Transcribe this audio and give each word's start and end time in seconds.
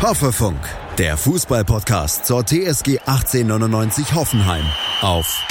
Hoffefunk, 0.00 0.60
der 0.96 1.16
Fußballpodcast 1.16 2.24
zur 2.24 2.46
TSG 2.46 3.00
1899 3.00 4.14
Hoffenheim 4.14 4.64
auf 5.00 5.44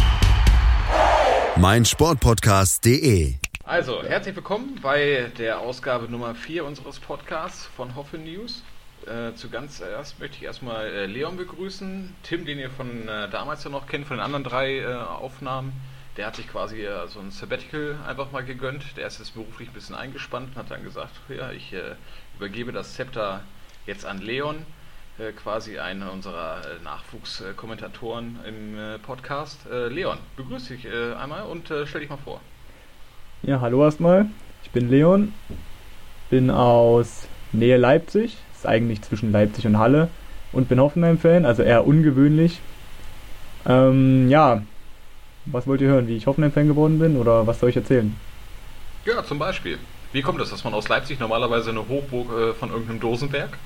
meinsportpodcast.de. 1.58 3.36
Also, 3.66 4.04
herzlich 4.04 4.38
willkommen 4.38 4.80
bei 4.82 5.30
der 5.38 5.60
Ausgabe 5.60 6.10
Nummer 6.10 6.34
4 6.34 6.64
unseres 6.64 6.98
Podcasts 6.98 7.66
von 7.76 7.98
Hoffe 7.98 8.18
News. 8.18 8.64
Äh, 9.06 9.36
zu 9.36 9.50
ganz 9.50 9.82
erst 9.82 10.18
möchte 10.22 10.38
ich 10.38 10.44
erstmal 10.44 10.86
äh, 10.86 11.06
Leon 11.08 11.36
begrüßen. 11.36 12.16
Tim, 12.24 12.46
den 12.46 12.58
ihr 12.58 12.70
von 12.70 13.06
äh, 13.10 13.30
damals 13.30 13.66
ja 13.66 13.70
noch 13.70 13.86
kennt, 13.86 14.08
von 14.08 14.16
den 14.16 14.24
anderen 14.24 14.46
drei 14.46 14.78
äh, 14.78 14.94
Aufnahmen. 14.94 15.74
Der 16.16 16.26
hat 16.26 16.38
sich 16.38 16.48
quasi 16.48 16.86
äh, 16.86 17.06
so 17.10 17.20
ein 17.20 17.32
Sabbatical 17.32 17.98
einfach 18.08 18.32
mal 18.32 18.46
gegönnt. 18.46 18.96
Der 18.96 19.08
ist 19.08 19.20
jetzt 19.20 19.34
beruflich 19.34 19.68
ein 19.68 19.74
bisschen 19.74 19.96
eingespannt 19.96 20.52
und 20.52 20.56
hat 20.56 20.72
dann 20.72 20.86
gesagt, 20.86 21.12
ja, 21.28 21.52
ich 21.52 21.74
äh, 21.74 21.96
übergebe 22.38 22.72
das 22.72 22.94
Zepter 22.94 23.42
jetzt 23.88 24.06
an 24.06 24.20
Leon, 24.20 24.58
äh, 25.18 25.32
quasi 25.32 25.80
einer 25.80 26.12
unserer 26.12 26.58
äh, 26.60 26.84
Nachwuchskommentatoren 26.84 28.38
im 28.48 28.78
äh, 28.78 29.00
Podcast. 29.00 29.60
Äh, 29.72 29.88
Leon, 29.88 30.18
begrüße 30.36 30.76
dich 30.76 30.86
äh, 30.86 31.14
einmal 31.14 31.44
und 31.44 31.72
stell 31.86 32.02
dich 32.02 32.10
mal 32.10 32.18
vor. 32.18 32.42
Ja, 33.44 33.62
hallo 33.62 33.84
erstmal. 33.84 34.28
Ich 34.64 34.72
bin 34.72 34.90
Leon, 34.90 35.34
bin 36.30 36.52
aus 36.52 37.28
Nähe 37.54 37.78
Leipzig, 37.78 38.38
ist 38.54 38.68
eigentlich 38.68 39.02
zwischen 39.02 39.32
Leipzig 39.32 39.66
und 39.66 39.78
Halle 39.78 40.10
und 40.52 40.68
bin 40.68 40.80
Hoffenheim-Fan, 40.80 41.46
also 41.46 41.64
eher 41.64 41.88
ungewöhnlich. 41.88 42.60
Ähm, 43.66 44.28
ja, 44.30 44.64
was 45.46 45.66
wollt 45.66 45.82
ihr 45.82 45.88
hören, 45.88 46.08
wie 46.08 46.18
ich 46.18 46.28
Hoffenheim-Fan 46.28 46.68
geworden 46.68 47.00
bin 47.00 47.16
oder 47.16 47.48
was 47.48 47.60
soll 47.60 47.70
ich 47.70 47.78
erzählen? 47.78 48.16
Ja, 49.06 49.24
zum 49.24 49.40
Beispiel. 49.40 49.78
Wie 50.12 50.22
kommt 50.22 50.42
es, 50.42 50.50
dass 50.50 50.64
man 50.64 50.74
aus 50.74 50.90
Leipzig 50.90 51.20
normalerweise 51.20 51.70
eine 51.70 51.88
Hochburg 51.88 52.32
äh, 52.32 52.54
von 52.54 52.70
irgendeinem 52.70 53.00
Dosenberg? 53.00 53.58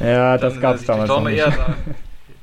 Ja, 0.00 0.38
das 0.38 0.58
Dann, 0.58 0.60
gab 0.60 0.76
äh, 0.76 0.76
es 0.76 0.84
damals 0.84 1.16
noch 1.16 1.26
nicht. 1.26 1.30
eher 1.30 1.50
da- 1.50 1.78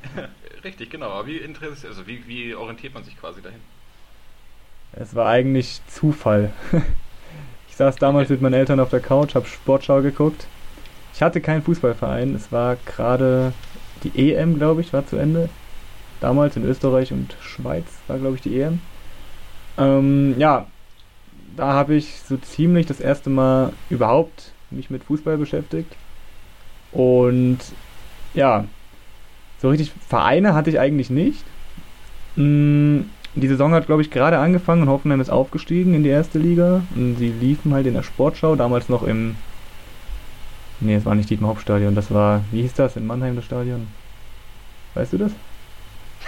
Richtig, 0.64 0.90
genau. 0.90 1.10
Aber 1.10 1.26
wie 1.26 1.38
interessiert, 1.38 1.90
also 1.90 2.06
wie, 2.06 2.26
wie 2.26 2.54
orientiert 2.54 2.94
man 2.94 3.04
sich 3.04 3.16
quasi 3.16 3.42
dahin? 3.42 3.62
Es 4.92 5.14
war 5.14 5.26
eigentlich 5.28 5.86
Zufall. 5.86 6.54
Ich 7.68 7.76
saß 7.76 7.98
damals 7.98 8.28
Okay. 8.28 8.30
mit 8.30 8.42
meinen 8.42 8.54
Eltern 8.54 8.80
auf 8.80 8.90
der 8.90 9.00
Couch, 9.00 9.34
habe 9.34 9.46
Sportschau 9.46 10.02
geguckt. 10.02 10.52
Ich 11.12 11.22
hatte 11.22 11.40
keinen 11.40 11.62
Fußballverein. 11.62 12.34
Es 12.34 12.52
war 12.52 12.76
gerade 12.76 13.58
die 14.02 14.16
EM, 14.32 14.54
glaube 14.54 14.82
ich, 14.82 14.92
war 14.92 15.06
zu 15.06 15.16
Ende. 15.16 15.56
Damals 16.20 16.56
in 16.56 16.64
Österreich 16.64 17.12
und 17.12 17.36
Schweiz 17.40 18.04
war, 18.08 18.18
glaube 18.18 18.36
ich, 18.36 18.42
die 18.42 18.56
EM. 18.56 18.88
Ähm, 19.78 20.34
ja, 20.38 20.72
da 21.26 21.74
habe 21.74 21.94
ich 21.96 22.22
so 22.22 22.38
ziemlich 22.38 22.86
das 22.86 23.00
erste 23.00 23.30
Mal 23.30 23.78
überhaupt 23.88 24.58
mich 24.70 24.90
mit 24.90 25.04
Fußball 25.04 25.38
beschäftigt. 25.38 25.98
Und 26.92 27.58
ja, 28.34 28.64
so 29.60 29.68
richtig 29.70 29.92
Vereine 30.08 30.54
hatte 30.54 30.70
ich 30.70 30.78
eigentlich 30.78 31.10
nicht. 31.10 31.44
Mm, 32.36 33.00
Die 33.34 33.48
Saison 33.48 33.72
hat, 33.72 33.86
glaube 33.86 34.02
ich, 34.02 34.10
gerade 34.10 34.38
angefangen 34.38 34.82
und 34.82 34.88
Hoffenheim 34.88 35.20
ist 35.20 35.30
aufgestiegen 35.30 35.94
in 35.94 36.02
die 36.02 36.10
erste 36.10 36.38
Liga. 36.38 36.82
Und 36.94 37.16
sie 37.16 37.28
liefen 37.28 37.72
halt 37.74 37.86
in 37.86 37.94
der 37.94 38.02
Sportschau, 38.02 38.56
damals 38.56 38.88
noch 38.88 39.02
im. 39.02 39.36
Nee, 40.80 40.96
es 40.96 41.04
war 41.06 41.14
nicht 41.14 41.30
Dietmar 41.30 41.50
Hauptstadion, 41.50 41.94
das 41.94 42.10
war, 42.12 42.42
wie 42.50 42.62
hieß 42.62 42.74
das, 42.74 42.96
in 42.96 43.06
Mannheim 43.06 43.36
das 43.36 43.44
Stadion? 43.44 43.86
Weißt 44.94 45.12
du 45.12 45.18
das? 45.18 45.32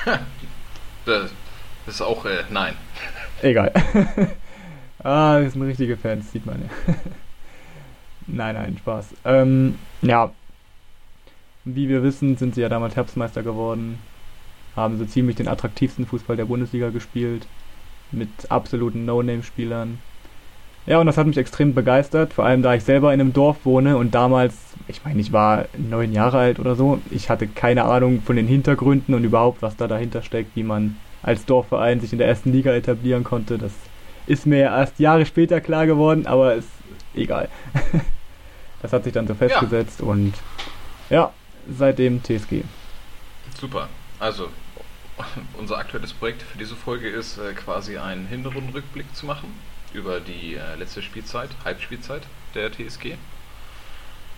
Das 0.04 0.20
das 1.86 1.94
ist 1.96 2.00
auch, 2.02 2.24
äh, 2.24 2.44
nein. 2.50 2.74
Egal. 3.42 3.72
ah, 5.02 5.40
das 5.40 5.52
sind 5.54 5.62
richtige 5.62 5.96
Fans, 5.96 6.30
sieht 6.32 6.46
man 6.46 6.62
ja. 6.62 6.94
nein, 8.26 8.54
nein, 8.54 8.78
Spaß. 8.78 9.14
Ähm, 9.24 9.78
ja. 10.02 10.30
Wie 11.64 11.88
wir 11.88 12.02
wissen, 12.02 12.36
sind 12.36 12.54
sie 12.54 12.60
ja 12.60 12.68
damals 12.68 12.96
Herbstmeister 12.96 13.42
geworden. 13.42 13.98
Haben 14.76 14.98
so 14.98 15.04
ziemlich 15.04 15.36
den 15.36 15.48
attraktivsten 15.48 16.06
Fußball 16.06 16.36
der 16.36 16.44
Bundesliga 16.44 16.90
gespielt. 16.90 17.46
Mit 18.12 18.28
absoluten 18.50 19.04
No-Name-Spielern. 19.06 19.98
Ja, 20.86 20.98
und 20.98 21.06
das 21.06 21.16
hat 21.16 21.26
mich 21.26 21.38
extrem 21.38 21.72
begeistert, 21.72 22.34
vor 22.34 22.44
allem 22.44 22.60
da 22.60 22.74
ich 22.74 22.84
selber 22.84 23.14
in 23.14 23.20
einem 23.20 23.32
Dorf 23.32 23.64
wohne 23.64 23.96
und 23.96 24.14
damals, 24.14 24.54
ich 24.86 25.02
meine, 25.02 25.18
ich 25.18 25.32
war 25.32 25.64
neun 25.78 26.12
Jahre 26.12 26.36
alt 26.38 26.58
oder 26.58 26.76
so, 26.76 27.00
ich 27.10 27.30
hatte 27.30 27.46
keine 27.46 27.84
Ahnung 27.84 28.20
von 28.20 28.36
den 28.36 28.46
Hintergründen 28.46 29.14
und 29.14 29.24
überhaupt, 29.24 29.62
was 29.62 29.76
da 29.76 29.88
dahinter 29.88 30.20
steckt, 30.20 30.54
wie 30.54 30.62
man 30.62 30.96
als 31.22 31.46
Dorfverein 31.46 32.00
sich 32.00 32.12
in 32.12 32.18
der 32.18 32.28
ersten 32.28 32.52
Liga 32.52 32.74
etablieren 32.74 33.24
konnte. 33.24 33.56
Das 33.56 33.72
ist 34.26 34.44
mir 34.44 34.58
erst 34.58 34.98
Jahre 34.98 35.24
später 35.24 35.62
klar 35.62 35.86
geworden, 35.86 36.26
aber 36.26 36.54
ist 36.54 36.68
egal. 37.14 37.48
das 38.82 38.92
hat 38.92 39.04
sich 39.04 39.14
dann 39.14 39.26
so 39.26 39.32
festgesetzt 39.32 40.02
und 40.02 40.34
ja, 41.08 41.32
seitdem 41.68 42.22
TSG. 42.22 42.62
Super. 43.58 43.88
Also, 44.18 44.48
unser 45.58 45.78
aktuelles 45.78 46.12
Projekt 46.12 46.42
für 46.42 46.58
diese 46.58 46.76
Folge 46.76 47.08
ist 47.08 47.38
äh, 47.38 47.52
quasi 47.52 47.98
einen 47.98 48.26
Hinrundenrückblick 48.26 49.14
zu 49.14 49.26
machen 49.26 49.52
über 49.92 50.20
die 50.20 50.54
äh, 50.54 50.76
letzte 50.76 51.02
Spielzeit, 51.02 51.50
Halbspielzeit 51.64 52.22
der 52.54 52.70
TSG. 52.72 53.06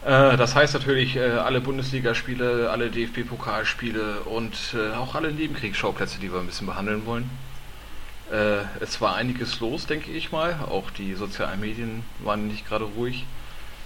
Äh, 0.05 0.37
das 0.37 0.55
heißt 0.55 0.75
natürlich 0.75 1.17
äh, 1.17 1.31
alle 1.31 1.61
Bundesligaspiele, 1.61 2.71
alle 2.71 2.91
DFB-Pokalspiele 2.91 4.21
und 4.21 4.55
äh, 4.75 4.95
auch 4.95 5.15
alle 5.15 5.33
Nebenkriegsschauplätze, 5.33 6.19
die 6.21 6.33
wir 6.33 6.41
ein 6.41 6.47
bisschen 6.47 6.67
behandeln 6.67 7.07
wollen. 7.07 7.31
Äh, 8.31 8.65
es 8.81 9.01
war 9.01 9.17
einiges 9.17 9.61
los, 9.61 9.87
denke 9.87 10.11
ich 10.11 10.33
mal. 10.33 10.55
Auch 10.69 10.91
die 10.91 11.15
sozialen 11.15 11.61
Medien 11.61 12.03
waren 12.21 12.49
nicht 12.49 12.67
gerade 12.69 12.85
ruhig. 12.85 13.25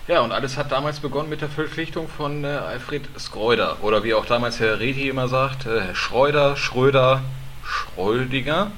Ja, 0.09 0.21
und 0.23 0.33
alles 0.33 0.57
hat 0.57 0.73
damals 0.73 1.01
begonnen 1.01 1.29
mit 1.29 1.41
der 1.41 1.49
Verpflichtung 1.49 2.09
von 2.09 2.45
äh, 2.45 2.49
Alfred 2.49 3.09
Schreuder. 3.19 3.77
Oder 3.83 4.03
wie 4.03 4.15
auch 4.15 4.27
damals 4.27 4.59
Herr 4.59 4.81
Redi 4.81 5.09
immer 5.09 5.29
sagt, 5.29 5.67
äh, 5.67 5.81
Herr 5.81 5.95
Schreuder, 5.95 6.57
Schröder, 6.57 7.23
Schrödinger. 7.63 8.73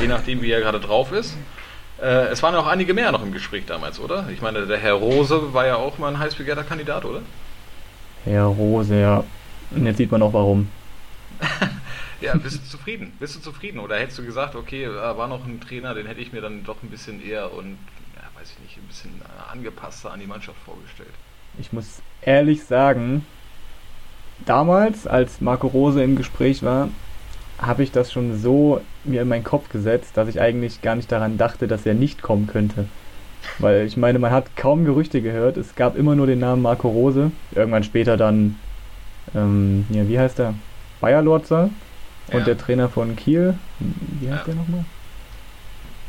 Je 0.00 0.08
nachdem, 0.08 0.42
wie 0.42 0.50
er 0.50 0.60
gerade 0.60 0.80
drauf 0.80 1.12
ist. 1.12 1.36
Äh, 2.00 2.28
es 2.28 2.42
waren 2.42 2.54
auch 2.54 2.66
einige 2.66 2.94
mehr 2.94 3.12
noch 3.12 3.22
im 3.22 3.32
Gespräch 3.32 3.64
damals, 3.66 4.00
oder? 4.00 4.28
Ich 4.30 4.40
meine, 4.40 4.66
der 4.66 4.78
Herr 4.78 4.94
Rose 4.94 5.52
war 5.52 5.66
ja 5.66 5.76
auch 5.76 5.98
mal 5.98 6.08
ein 6.08 6.18
heiß 6.18 6.34
begehrter 6.34 6.64
Kandidat, 6.64 7.04
oder? 7.04 7.20
Herr 8.24 8.46
Rose, 8.46 8.98
ja. 8.98 9.24
Und 9.70 9.86
jetzt 9.86 9.98
sieht 9.98 10.10
man 10.10 10.22
auch 10.22 10.32
warum. 10.32 10.68
Ja, 12.22 12.36
bist 12.36 12.64
du 12.64 12.70
zufrieden? 12.70 13.12
Bist 13.18 13.34
du 13.34 13.40
zufrieden? 13.40 13.80
Oder 13.80 13.96
hättest 13.98 14.18
du 14.18 14.24
gesagt, 14.24 14.54
okay, 14.54 14.86
da 14.86 15.18
war 15.18 15.26
noch 15.26 15.44
ein 15.44 15.60
Trainer, 15.60 15.92
den 15.92 16.06
hätte 16.06 16.20
ich 16.20 16.32
mir 16.32 16.40
dann 16.40 16.62
doch 16.62 16.80
ein 16.84 16.88
bisschen 16.88 17.20
eher 17.20 17.52
und, 17.52 17.76
ja, 17.76 17.78
weiß 18.42 18.50
ich 18.50 18.62
nicht, 18.62 18.76
ein 18.76 18.86
bisschen 18.88 19.10
äh, 19.20 19.52
angepasster 19.52 20.10
an 20.12 20.18
die 20.20 20.26
Mannschaft 20.26 20.58
vorgestellt? 20.64 21.12
Ich 21.60 21.72
muss 21.72 22.02
ehrlich 22.22 22.64
sagen, 22.64 23.24
damals, 24.46 25.06
als 25.06 25.40
Marco 25.40 25.68
Rose 25.68 26.02
im 26.02 26.16
Gespräch 26.16 26.62
war, 26.62 26.88
habe 27.60 27.84
ich 27.84 27.92
das 27.92 28.12
schon 28.12 28.36
so 28.36 28.80
mir 29.04 29.22
in 29.22 29.28
meinen 29.28 29.44
Kopf 29.44 29.68
gesetzt, 29.68 30.16
dass 30.16 30.28
ich 30.28 30.40
eigentlich 30.40 30.82
gar 30.82 30.96
nicht 30.96 31.12
daran 31.12 31.38
dachte, 31.38 31.68
dass 31.68 31.86
er 31.86 31.94
nicht 31.94 32.22
kommen 32.22 32.48
könnte. 32.48 32.86
Weil 33.58 33.86
ich 33.86 33.96
meine, 33.96 34.18
man 34.18 34.32
hat 34.32 34.56
kaum 34.56 34.84
Gerüchte 34.84 35.22
gehört. 35.22 35.56
Es 35.56 35.76
gab 35.76 35.96
immer 35.96 36.16
nur 36.16 36.26
den 36.26 36.40
Namen 36.40 36.62
Marco 36.62 36.88
Rose. 36.88 37.30
Irgendwann 37.54 37.84
später 37.84 38.16
dann, 38.16 38.56
ähm, 39.36 39.84
ja, 39.90 40.08
wie 40.08 40.18
heißt 40.18 40.40
er? 40.40 40.54
Bayer 41.00 41.22
Lorzer. 41.22 41.70
Und 42.28 42.38
Ja. 42.40 42.44
der 42.44 42.58
Trainer 42.58 42.88
von 42.88 43.14
Kiel. 43.14 43.54
Wie 44.20 44.28
heißt 44.28 44.46
Ja. 44.48 44.54
der 44.54 44.54
nochmal? 44.54 44.84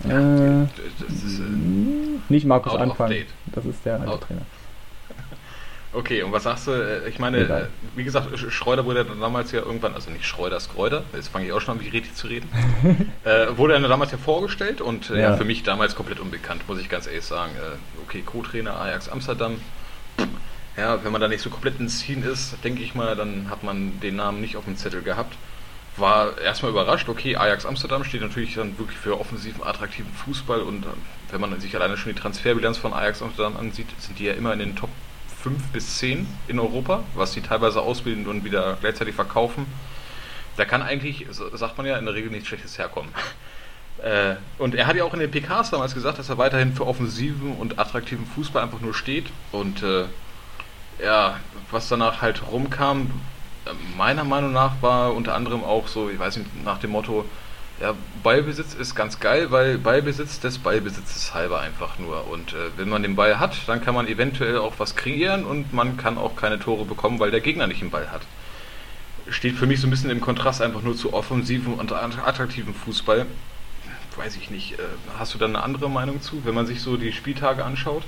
Ja, 0.07 0.19
Äh, 0.19 0.63
ist, 0.63 1.39
äh, 1.39 1.43
nicht 2.29 2.45
Markus 2.45 2.75
Anfang. 2.75 3.13
Das 3.53 3.65
ist 3.65 3.85
der 3.85 4.01
alte. 4.01 4.19
Trainer. 4.27 4.41
Okay, 5.95 6.23
und 6.23 6.31
was 6.31 6.43
sagst 6.43 6.65
du? 6.67 6.71
Äh, 6.71 7.07
Ich 7.07 7.19
meine, 7.19 7.37
Egal. 7.45 7.61
äh, 7.63 7.65
wie 7.97 8.03
gesagt, 8.03 8.33
Sch- 8.35 8.49
Schreuder 8.49 8.83
wurde 8.85 9.05
dann 9.05 9.21
damals 9.21 9.51
ja 9.51 9.61
irgendwann, 9.61 9.93
also 9.93 10.09
nicht 10.09 10.25
Schreuder, 10.25 10.59
Schreuder, 10.59 11.03
jetzt 11.13 11.27
fange 11.27 11.45
ich 11.45 11.51
auch 11.53 11.61
schon 11.61 11.77
an, 11.77 11.83
wie 11.85 11.89
richtig 11.89 12.15
zu 12.15 12.25
reden, 12.27 12.49
äh, 13.23 13.55
wurde 13.57 13.75
er 13.75 13.79
damals 13.87 14.11
ja 14.11 14.17
vorgestellt 14.17 14.81
und 14.81 15.09
ja. 15.09 15.15
Ja. 15.17 15.37
für 15.37 15.45
mich 15.45 15.61
damals 15.61 15.96
komplett 15.96 16.19
unbekannt, 16.19 16.67
muss 16.67 16.79
ich 16.79 16.89
ganz 16.89 17.05
ehrlich 17.05 17.23
sagen. 17.23 17.51
Okay, 18.07 18.23
Co-Trainer 18.25 18.79
Ajax 18.79 19.07
Amsterdam. 19.07 19.57
Ja, 20.75 21.03
wenn 21.03 21.11
man 21.11 21.22
da 21.22 21.28
nicht 21.28 21.41
so 21.41 21.51
komplett 21.51 21.79
ins 21.79 21.99
Scene 21.99 22.25
ist, 22.25 22.55
denke 22.63 22.81
ich 22.81 22.96
mal, 22.96 23.16
dann 23.16 23.51
hat 23.51 23.61
man 23.63 23.99
den 24.01 24.16
Namen 24.16 24.41
nicht 24.41 24.57
auf 24.57 24.66
dem 24.66 24.75
Zettel 24.75 25.03
gehabt. 25.03 25.35
War 25.95 26.40
erstmal 26.40 26.72
überrascht, 26.72 27.07
okay, 27.07 27.35
Ajax 27.35 27.66
Amsterdam 27.66 28.03
steht 28.03 28.22
natürlich 28.22 28.55
dann 28.55 28.78
wirklich 28.79 28.97
für 28.97 29.19
offensiven, 29.19 29.63
attraktiven 29.63 30.11
Fußball 30.11 30.61
und 30.61 30.85
äh, 30.85 30.90
wenn 31.31 31.41
man 31.41 31.59
sich 31.59 31.75
alleine 31.75 31.97
schon 31.97 32.13
die 32.13 32.19
Transferbilanz 32.19 32.78
von 32.78 32.93
Ajax 32.93 33.22
Amsterdam 33.22 33.57
ansieht, 33.57 33.87
sind 33.99 34.17
die 34.17 34.25
ja 34.25 34.34
immer 34.34 34.53
in 34.53 34.59
den 34.59 34.75
Top 34.75 34.90
5 35.43 35.67
bis 35.67 35.97
10 35.97 36.25
in 36.47 36.59
Europa, 36.59 37.03
was 37.16 37.34
die 37.34 37.41
teilweise 37.41 37.81
ausbilden 37.81 38.28
und 38.28 38.43
wieder 38.43 38.78
gleichzeitig 38.81 39.13
verkaufen. 39.13 39.66
Da 40.57 40.66
kann 40.66 40.81
eigentlich, 40.81 41.28
sagt 41.31 41.78
man 41.78 41.85
ja, 41.85 41.97
in 41.97 42.05
der 42.05 42.13
Regel 42.13 42.31
nichts 42.31 42.47
Schlechtes 42.47 42.78
herkommen. 42.78 43.11
Äh, 44.01 44.35
und 44.57 44.75
er 44.75 44.87
hat 44.87 44.97
ja 44.97 45.05
auch 45.05 45.13
in 45.13 45.22
den 45.22 45.31
PKs 45.31 45.69
damals 45.69 45.93
gesagt, 45.93 46.19
dass 46.19 46.28
er 46.28 46.37
weiterhin 46.37 46.73
für 46.73 46.85
offensiven 46.85 47.55
und 47.55 47.79
attraktiven 47.79 48.25
Fußball 48.25 48.61
einfach 48.61 48.81
nur 48.81 48.93
steht. 48.93 49.28
Und 49.53 49.81
äh, 49.81 50.05
ja, 51.01 51.39
was 51.72 51.87
danach 51.87 52.22
halt 52.22 52.41
rumkam, 52.51 53.11
meiner 53.97 54.23
Meinung 54.23 54.51
nach 54.51 54.81
war 54.81 55.13
unter 55.13 55.35
anderem 55.35 55.63
auch 55.63 55.87
so, 55.87 56.09
ich 56.09 56.19
weiß 56.19 56.37
nicht, 56.37 56.63
nach 56.63 56.79
dem 56.79 56.91
Motto, 56.91 57.25
Ja, 57.81 57.95
Ballbesitz 58.21 58.75
ist 58.75 58.95
ganz 58.95 59.19
geil, 59.19 59.51
weil 59.51 59.77
Ballbesitz 59.77 60.39
des 60.39 60.59
Ballbesitzes 60.59 61.33
halber 61.33 61.59
einfach 61.59 61.97
nur. 61.99 62.27
Und 62.29 62.53
äh, 62.53 62.69
wenn 62.77 62.87
man 62.87 63.01
den 63.01 63.15
Ball 63.15 63.39
hat, 63.39 63.57
dann 63.67 63.81
kann 63.81 63.95
man 63.95 64.07
eventuell 64.07 64.57
auch 64.59 64.75
was 64.77 64.95
kreieren 64.95 65.43
und 65.43 65.73
man 65.73 65.97
kann 65.97 66.17
auch 66.17 66.35
keine 66.35 66.59
Tore 66.59 66.85
bekommen, 66.85 67.19
weil 67.19 67.31
der 67.31 67.41
Gegner 67.41 67.67
nicht 67.67 67.81
den 67.81 67.89
Ball 67.89 68.11
hat. 68.11 68.21
Steht 69.29 69.55
für 69.55 69.65
mich 69.65 69.81
so 69.81 69.87
ein 69.87 69.89
bisschen 69.89 70.11
im 70.11 70.21
Kontrast 70.21 70.61
einfach 70.61 70.81
nur 70.81 70.95
zu 70.95 71.13
offensivem 71.13 71.73
und 71.73 71.91
attraktivem 71.91 72.75
Fußball. 72.75 73.25
Weiß 74.15 74.35
ich 74.37 74.51
nicht. 74.51 74.73
Äh, 74.73 74.83
hast 75.17 75.33
du 75.33 75.39
da 75.39 75.45
eine 75.45 75.63
andere 75.63 75.89
Meinung 75.89 76.21
zu, 76.21 76.45
wenn 76.45 76.53
man 76.53 76.67
sich 76.67 76.81
so 76.81 76.95
die 76.95 77.11
Spieltage 77.11 77.65
anschaut? 77.65 78.03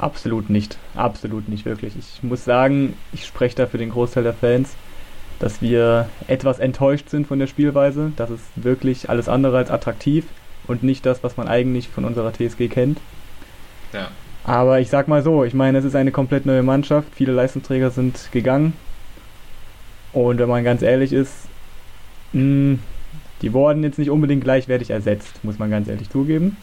Absolut 0.00 0.50
nicht. 0.50 0.78
Absolut 0.94 1.48
nicht, 1.48 1.64
wirklich. 1.64 1.94
Ich 1.96 2.22
muss 2.22 2.44
sagen, 2.44 2.94
ich 3.12 3.26
spreche 3.26 3.56
da 3.56 3.66
für 3.66 3.78
den 3.78 3.90
Großteil 3.90 4.24
der 4.24 4.34
Fans 4.34 4.74
dass 5.38 5.62
wir 5.62 6.08
etwas 6.26 6.58
enttäuscht 6.58 7.08
sind 7.08 7.26
von 7.26 7.38
der 7.38 7.46
Spielweise. 7.46 8.12
Das 8.16 8.30
ist 8.30 8.44
wirklich 8.56 9.08
alles 9.08 9.28
andere 9.28 9.58
als 9.58 9.70
attraktiv 9.70 10.24
und 10.66 10.82
nicht 10.82 11.06
das, 11.06 11.22
was 11.22 11.36
man 11.36 11.48
eigentlich 11.48 11.88
von 11.88 12.04
unserer 12.04 12.32
TSG 12.32 12.68
kennt. 12.68 12.98
Ja. 13.92 14.08
Aber 14.44 14.80
ich 14.80 14.88
sag 14.88 15.08
mal 15.08 15.22
so, 15.22 15.44
ich 15.44 15.54
meine, 15.54 15.78
es 15.78 15.84
ist 15.84 15.94
eine 15.94 16.10
komplett 16.10 16.46
neue 16.46 16.62
Mannschaft, 16.62 17.08
viele 17.14 17.32
Leistungsträger 17.32 17.90
sind 17.90 18.30
gegangen. 18.32 18.72
Und 20.12 20.38
wenn 20.38 20.48
man 20.48 20.64
ganz 20.64 20.82
ehrlich 20.82 21.12
ist, 21.12 21.32
mh, 22.32 22.40
hm, 22.40 22.78
die 23.42 23.52
wurden 23.52 23.84
jetzt 23.84 23.98
nicht 23.98 24.10
unbedingt 24.10 24.42
gleichwertig 24.42 24.90
ersetzt, 24.90 25.44
muss 25.44 25.58
man 25.58 25.70
ganz 25.70 25.86
ehrlich 25.86 26.10
zugeben. 26.10 26.56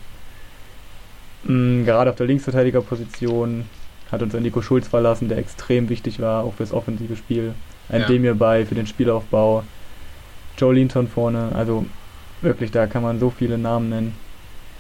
Mh, 1.45 1.85
gerade 1.85 2.09
auf 2.09 2.15
der 2.15 2.27
Linksverteidigerposition 2.27 3.65
hat 4.11 4.21
uns 4.21 4.33
Nico 4.33 4.61
Schulz 4.61 4.87
verlassen, 4.87 5.29
der 5.29 5.37
extrem 5.37 5.89
wichtig 5.89 6.19
war, 6.19 6.43
auch 6.43 6.53
fürs 6.53 6.71
offensive 6.71 7.15
Spiel 7.15 7.53
ein 7.89 8.01
ja. 8.01 8.07
Demir 8.07 8.35
bei 8.35 8.65
für 8.65 8.75
den 8.75 8.87
Spielaufbau, 8.87 9.63
Joe 10.57 10.73
Linton 10.73 11.07
vorne, 11.07 11.51
also 11.53 11.85
wirklich, 12.41 12.71
da 12.71 12.87
kann 12.87 13.03
man 13.03 13.19
so 13.19 13.29
viele 13.29 13.57
Namen 13.57 13.89
nennen. 13.89 14.15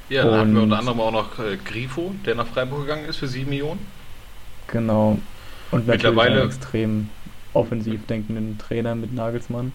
Ja, 0.09 0.23
dann 0.23 0.39
hatten 0.39 0.55
wir 0.55 0.63
unter 0.63 0.79
anderem 0.79 0.99
auch 0.99 1.11
noch 1.11 1.39
äh, 1.39 1.57
Grifo, 1.57 2.13
der 2.25 2.35
nach 2.35 2.47
Freiburg 2.47 2.81
gegangen 2.81 3.05
ist 3.05 3.17
für 3.17 3.27
7 3.27 3.49
Millionen. 3.49 3.79
Genau. 4.67 5.17
Und 5.71 5.87
mittlerweile 5.87 6.41
einen 6.41 6.49
extrem 6.49 7.09
offensiv 7.53 8.05
denkenden 8.05 8.57
Trainer 8.57 8.93
mit 8.93 9.13
Nagelsmann. 9.13 9.71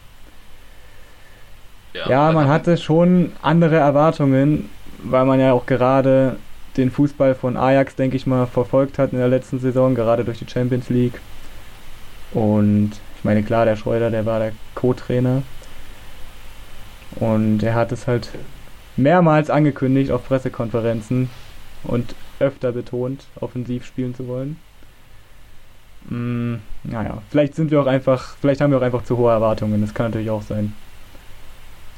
Ja, 1.95 2.09
ja 2.09 2.33
man 2.33 2.49
hatte 2.49 2.77
schon 2.77 3.33
andere 3.43 3.77
Erwartungen, 3.77 4.71
weil 5.03 5.25
man 5.25 5.41
ja 5.41 5.53
auch 5.53 5.67
gerade 5.67 6.37
den 6.81 6.91
Fußball 6.91 7.35
von 7.35 7.56
Ajax, 7.56 7.94
denke 7.94 8.17
ich 8.17 8.27
mal, 8.27 8.47
verfolgt 8.47 8.99
hat 8.99 9.12
in 9.12 9.19
der 9.19 9.29
letzten 9.29 9.61
Saison, 9.61 9.94
gerade 9.94 10.25
durch 10.25 10.38
die 10.38 10.49
Champions 10.49 10.88
League. 10.88 11.21
Und 12.32 12.93
ich 13.17 13.25
meine, 13.25 13.43
klar, 13.43 13.65
der 13.65 13.77
Schreuder, 13.77 14.11
der 14.11 14.27
war 14.27 14.38
der 14.38 14.53
Co-Trainer. 14.75 15.43
Und 17.17 17.62
er 17.62 17.75
hat 17.75 17.93
es 17.93 18.06
halt 18.06 18.31
mehrmals 18.97 19.50
angekündigt 19.50 20.11
auf 20.11 20.27
Pressekonferenzen 20.27 21.31
und 21.85 22.15
öfter 22.38 22.73
betont, 22.73 23.25
offensiv 23.41 23.85
spielen 23.85 24.15
zu 24.15 24.27
wollen. 24.29 24.56
Mm, 26.09 26.56
naja, 26.85 27.23
vielleicht 27.31 27.55
sind 27.55 27.71
wir 27.71 27.81
auch 27.81 27.87
einfach, 27.87 28.37
vielleicht 28.41 28.61
haben 28.61 28.71
wir 28.71 28.79
auch 28.79 28.82
einfach 28.82 29.05
zu 29.05 29.17
hohe 29.17 29.32
Erwartungen, 29.32 29.81
das 29.81 29.93
kann 29.93 30.06
natürlich 30.06 30.31
auch 30.31 30.43
sein. 30.43 30.75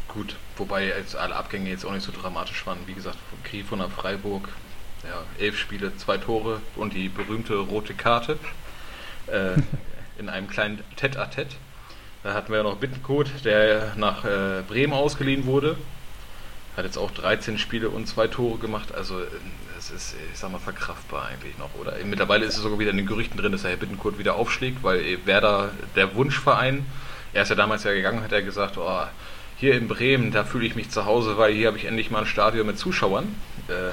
Gut, 0.08 0.36
wobei 0.56 0.86
jetzt 0.86 1.16
alle 1.16 1.36
Abgänge 1.36 1.70
jetzt 1.70 1.84
auch 1.84 1.92
nicht 1.92 2.04
so 2.04 2.12
dramatisch 2.12 2.66
waren. 2.66 2.78
Wie 2.86 2.92
gesagt, 2.92 3.16
von 3.30 3.38
Grifo 3.44 3.76
nach 3.76 3.90
Freiburg, 3.90 4.48
ja, 5.04 5.22
elf 5.38 5.58
Spiele, 5.58 5.96
zwei 5.96 6.18
Tore 6.18 6.60
und 6.76 6.94
die 6.94 7.08
berühmte 7.08 7.56
rote 7.56 7.94
Karte. 7.94 8.38
Äh, 9.26 9.60
in 10.18 10.28
einem 10.28 10.48
kleinen 10.48 10.82
Tête-à-Tête. 10.96 11.56
Da 12.22 12.34
hatten 12.34 12.52
wir 12.52 12.58
ja 12.58 12.62
noch 12.62 12.76
Bittenkot, 12.76 13.28
der 13.44 13.94
nach 13.96 14.24
äh, 14.24 14.62
Bremen 14.66 14.92
ausgeliehen 14.92 15.46
wurde. 15.46 15.76
Hat 16.76 16.84
jetzt 16.84 16.96
auch 16.96 17.10
13 17.10 17.58
Spiele 17.58 17.90
und 17.90 18.06
zwei 18.06 18.28
Tore 18.28 18.58
gemacht. 18.58 18.94
Also 18.94 19.20
es 19.78 19.90
ist, 19.90 20.14
ich 20.32 20.38
sag 20.38 20.52
mal, 20.52 20.58
verkraftbar 20.58 21.26
eigentlich 21.26 21.58
noch. 21.58 21.74
Oder 21.80 21.94
mittlerweile 22.04 22.44
ist 22.44 22.56
es 22.56 22.62
sogar 22.62 22.78
wieder 22.78 22.92
in 22.92 22.96
den 22.96 23.06
Gerüchten 23.06 23.36
drin, 23.36 23.52
dass 23.52 23.62
der 23.62 23.72
Herr 23.72 23.78
Bittenkurt 23.78 24.18
wieder 24.18 24.36
aufschlägt, 24.36 24.82
weil 24.82 25.18
Werder, 25.26 25.70
der 25.96 26.14
Wunschverein, 26.14 26.86
er 27.32 27.42
ist 27.42 27.48
ja 27.48 27.56
damals 27.56 27.84
ja 27.84 27.92
gegangen, 27.92 28.22
hat 28.22 28.32
er 28.32 28.42
gesagt, 28.42 28.78
oh, 28.78 29.02
hier 29.56 29.74
in 29.74 29.88
Bremen, 29.88 30.30
da 30.30 30.44
fühle 30.44 30.66
ich 30.66 30.76
mich 30.76 30.90
zu 30.90 31.04
Hause, 31.04 31.36
weil 31.38 31.52
hier 31.52 31.66
habe 31.66 31.78
ich 31.78 31.84
endlich 31.84 32.10
mal 32.10 32.20
ein 32.20 32.26
Stadion 32.26 32.66
mit 32.66 32.78
Zuschauern. 32.78 33.34
Äh, 33.68 33.90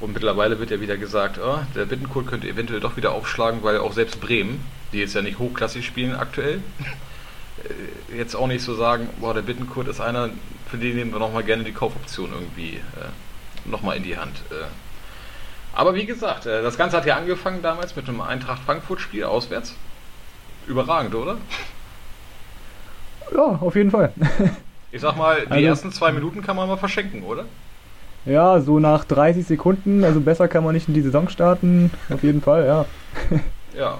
und 0.00 0.12
mittlerweile 0.12 0.58
wird 0.58 0.70
ja 0.70 0.80
wieder 0.80 0.96
gesagt, 0.96 1.38
oh, 1.38 1.58
der 1.74 1.86
Bittenkurt 1.86 2.26
könnte 2.26 2.48
eventuell 2.48 2.80
doch 2.80 2.96
wieder 2.96 3.12
aufschlagen, 3.12 3.62
weil 3.62 3.78
auch 3.78 3.92
selbst 3.92 4.20
Bremen, 4.20 4.64
die 4.92 4.98
jetzt 4.98 5.14
ja 5.14 5.22
nicht 5.22 5.38
hochklassig 5.38 5.84
spielen 5.84 6.14
aktuell, 6.14 6.60
äh, 7.64 8.16
jetzt 8.16 8.36
auch 8.36 8.46
nicht 8.46 8.62
so 8.62 8.74
sagen, 8.74 9.08
boah, 9.20 9.34
der 9.34 9.42
Bittenkurt 9.42 9.88
ist 9.88 10.00
einer, 10.00 10.30
für 10.70 10.78
den 10.78 10.96
nehmen 10.96 11.12
wir 11.12 11.18
nochmal 11.18 11.42
gerne 11.42 11.64
die 11.64 11.72
Kaufoption 11.72 12.32
irgendwie 12.32 12.76
äh, 12.76 13.68
nochmal 13.68 13.96
in 13.96 14.04
die 14.04 14.16
Hand. 14.16 14.36
Äh. 14.50 14.64
Aber 15.74 15.94
wie 15.94 16.06
gesagt, 16.06 16.46
äh, 16.46 16.62
das 16.62 16.76
Ganze 16.76 16.96
hat 16.96 17.06
ja 17.06 17.16
angefangen 17.16 17.62
damals 17.62 17.96
mit 17.96 18.08
einem 18.08 18.20
Eintracht 18.20 18.62
Frankfurt-Spiel 18.64 19.24
auswärts. 19.24 19.74
Überragend, 20.66 21.14
oder? 21.14 21.38
Ja, 23.34 23.58
auf 23.60 23.74
jeden 23.74 23.90
Fall. 23.90 24.12
Ich 24.90 25.02
sag 25.02 25.16
mal, 25.16 25.44
die 25.44 25.52
also, 25.52 25.66
ersten 25.66 25.92
zwei 25.92 26.12
Minuten 26.12 26.40
kann 26.42 26.56
man 26.56 26.66
mal 26.66 26.78
verschenken, 26.78 27.22
oder? 27.22 27.44
Ja, 28.24 28.60
so 28.60 28.78
nach 28.78 29.04
30 29.04 29.46
Sekunden, 29.46 30.04
also 30.04 30.20
besser 30.20 30.48
kann 30.48 30.64
man 30.64 30.74
nicht 30.74 30.88
in 30.88 30.94
die 30.94 31.00
Saison 31.02 31.28
starten, 31.28 31.90
auf 32.10 32.22
jeden 32.22 32.42
Fall, 32.42 32.66
ja. 32.66 32.84
ja. 33.76 33.98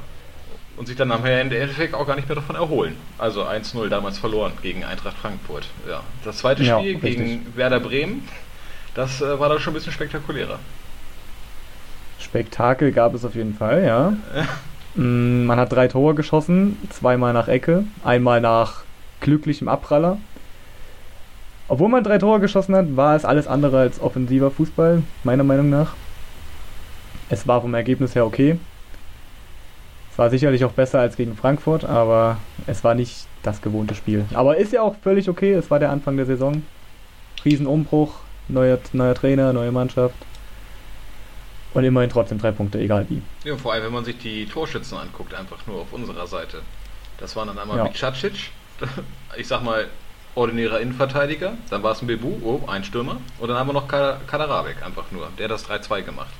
Und 0.76 0.86
sich 0.86 0.96
dann 0.96 1.08
nachher 1.08 1.40
in 1.40 1.50
der 1.50 1.60
Endeffekt 1.62 1.94
auch 1.94 2.06
gar 2.06 2.14
nicht 2.14 2.28
mehr 2.28 2.36
davon 2.36 2.54
erholen. 2.54 2.94
Also 3.16 3.42
1-0 3.42 3.88
damals 3.88 4.18
verloren 4.18 4.52
gegen 4.62 4.84
Eintracht 4.84 5.16
Frankfurt. 5.16 5.66
Ja. 5.88 6.02
Das 6.24 6.38
zweite 6.38 6.62
Spiel 6.62 6.92
ja, 6.92 6.98
gegen 6.98 7.46
Werder 7.56 7.80
Bremen, 7.80 8.28
das 8.94 9.20
äh, 9.20 9.40
war 9.40 9.48
dann 9.48 9.58
schon 9.58 9.72
ein 9.72 9.74
bisschen 9.74 9.92
spektakulärer. 9.92 10.58
Spektakel 12.18 12.92
gab 12.92 13.14
es 13.14 13.24
auf 13.24 13.34
jeden 13.34 13.54
Fall, 13.54 13.84
ja. 13.84 14.12
Mm, 14.94 15.46
man 15.46 15.58
hat 15.58 15.72
drei 15.72 15.86
Tore 15.86 16.14
geschossen, 16.14 16.76
zweimal 16.90 17.32
nach 17.32 17.46
Ecke, 17.46 17.84
einmal 18.02 18.40
nach 18.40 18.82
glücklichem 19.20 19.68
Abpraller. 19.68 20.18
Obwohl 21.68 21.90
man 21.90 22.02
drei 22.02 22.18
Tore 22.18 22.40
geschossen 22.40 22.74
hat, 22.74 22.96
war 22.96 23.14
es 23.14 23.26
alles 23.26 23.46
andere 23.46 23.78
als 23.78 24.00
offensiver 24.00 24.50
Fußball, 24.50 25.02
meiner 25.22 25.44
Meinung 25.44 25.68
nach. 25.68 25.94
Es 27.28 27.46
war 27.46 27.60
vom 27.60 27.74
Ergebnis 27.74 28.14
her 28.14 28.24
okay. 28.24 28.58
Es 30.10 30.18
war 30.18 30.30
sicherlich 30.30 30.64
auch 30.64 30.72
besser 30.72 30.98
als 30.98 31.16
gegen 31.16 31.36
Frankfurt, 31.36 31.84
aber 31.84 32.38
es 32.66 32.82
war 32.84 32.94
nicht 32.94 33.26
das 33.42 33.60
gewohnte 33.60 33.94
Spiel. 33.94 34.24
Aber 34.32 34.56
ist 34.56 34.72
ja 34.72 34.80
auch 34.82 34.96
völlig 34.96 35.28
okay, 35.28 35.52
es 35.52 35.70
war 35.70 35.78
der 35.78 35.90
Anfang 35.90 36.16
der 36.16 36.26
Saison. 36.26 36.62
Riesenumbruch, 37.44 38.14
neuer, 38.48 38.78
neuer 38.92 39.14
Trainer, 39.14 39.52
neue 39.52 39.70
Mannschaft. 39.70 40.16
Und 41.74 41.84
immerhin 41.84 42.10
trotzdem 42.10 42.38
drei 42.38 42.50
Punkte, 42.50 42.80
egal 42.80 43.06
wie. 43.10 43.20
Ja, 43.44 43.56
vor 43.56 43.74
allem, 43.74 43.84
wenn 43.84 43.92
man 43.92 44.04
sich 44.04 44.18
die 44.18 44.46
Torschützen 44.46 44.96
anguckt, 44.96 45.34
einfach 45.34 45.66
nur 45.66 45.82
auf 45.82 45.92
unserer 45.92 46.26
Seite. 46.26 46.62
Das 47.18 47.36
waren 47.36 47.48
dann 47.48 47.58
einmal 47.58 47.76
ja. 47.76 47.84
Micacic, 47.84 48.50
ich 49.36 49.46
sag 49.46 49.62
mal, 49.62 49.86
ordinärer 50.38 50.80
Innenverteidiger, 50.80 51.54
dann 51.68 51.82
war 51.82 51.92
es 51.92 52.00
ein 52.00 52.06
Bebu, 52.06 52.38
oh, 52.42 52.60
ein 52.68 52.84
Stürmer, 52.84 53.18
und 53.38 53.48
dann 53.48 53.58
haben 53.58 53.68
wir 53.68 53.74
noch 53.74 53.88
Kaderabek 53.88 54.82
einfach 54.84 55.10
nur, 55.10 55.28
der 55.36 55.44
hat 55.44 55.50
das 55.50 55.68
3-2 55.68 56.02
gemacht. 56.02 56.30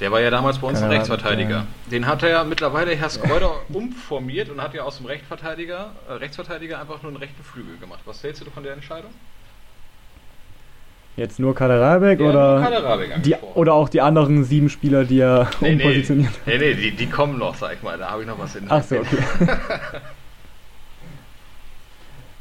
Der 0.00 0.10
war 0.10 0.20
ja 0.20 0.30
damals 0.30 0.58
bei 0.58 0.66
uns 0.66 0.80
ein 0.80 0.90
Rechtsverteidiger. 0.90 1.50
Ja. 1.56 1.66
Den 1.90 2.06
hat 2.06 2.22
er 2.22 2.30
ja 2.30 2.44
mittlerweile 2.44 2.94
Herr 2.96 3.10
Skreuder 3.10 3.52
umformiert 3.68 4.48
und 4.48 4.62
hat 4.62 4.72
ja 4.72 4.82
aus 4.82 4.96
dem 4.96 5.06
Rechtsverteidiger, 5.06 5.90
äh, 6.08 6.12
Rechtsverteidiger 6.14 6.80
einfach 6.80 7.02
nur 7.02 7.10
einen 7.10 7.18
rechten 7.18 7.42
Flügel 7.44 7.76
gemacht. 7.76 8.00
Was 8.06 8.22
hältst 8.24 8.40
du 8.40 8.50
von 8.50 8.62
der 8.62 8.72
Entscheidung? 8.72 9.10
Jetzt 11.16 11.38
nur 11.38 11.54
Kaderabek 11.54 12.18
ja, 12.18 12.26
oder, 12.30 12.60
Kaderabek 12.62 13.22
die, 13.22 13.34
oder 13.54 13.74
auch 13.74 13.90
die 13.90 14.00
anderen 14.00 14.42
sieben 14.44 14.70
Spieler, 14.70 15.04
die 15.04 15.20
er 15.20 15.50
nee, 15.60 15.72
umpositioniert? 15.72 16.32
Nee, 16.46 16.56
nee, 16.56 16.74
die, 16.74 16.92
die 16.92 17.06
kommen 17.06 17.38
noch, 17.38 17.54
sag 17.56 17.74
ich 17.74 17.82
mal. 17.82 17.98
Da 17.98 18.10
habe 18.10 18.22
ich 18.22 18.28
noch 18.28 18.38
was 18.38 18.56
in 18.56 18.68
der 18.68 18.78
Ach 18.78 18.82
so, 18.82 18.96
okay. 18.96 19.18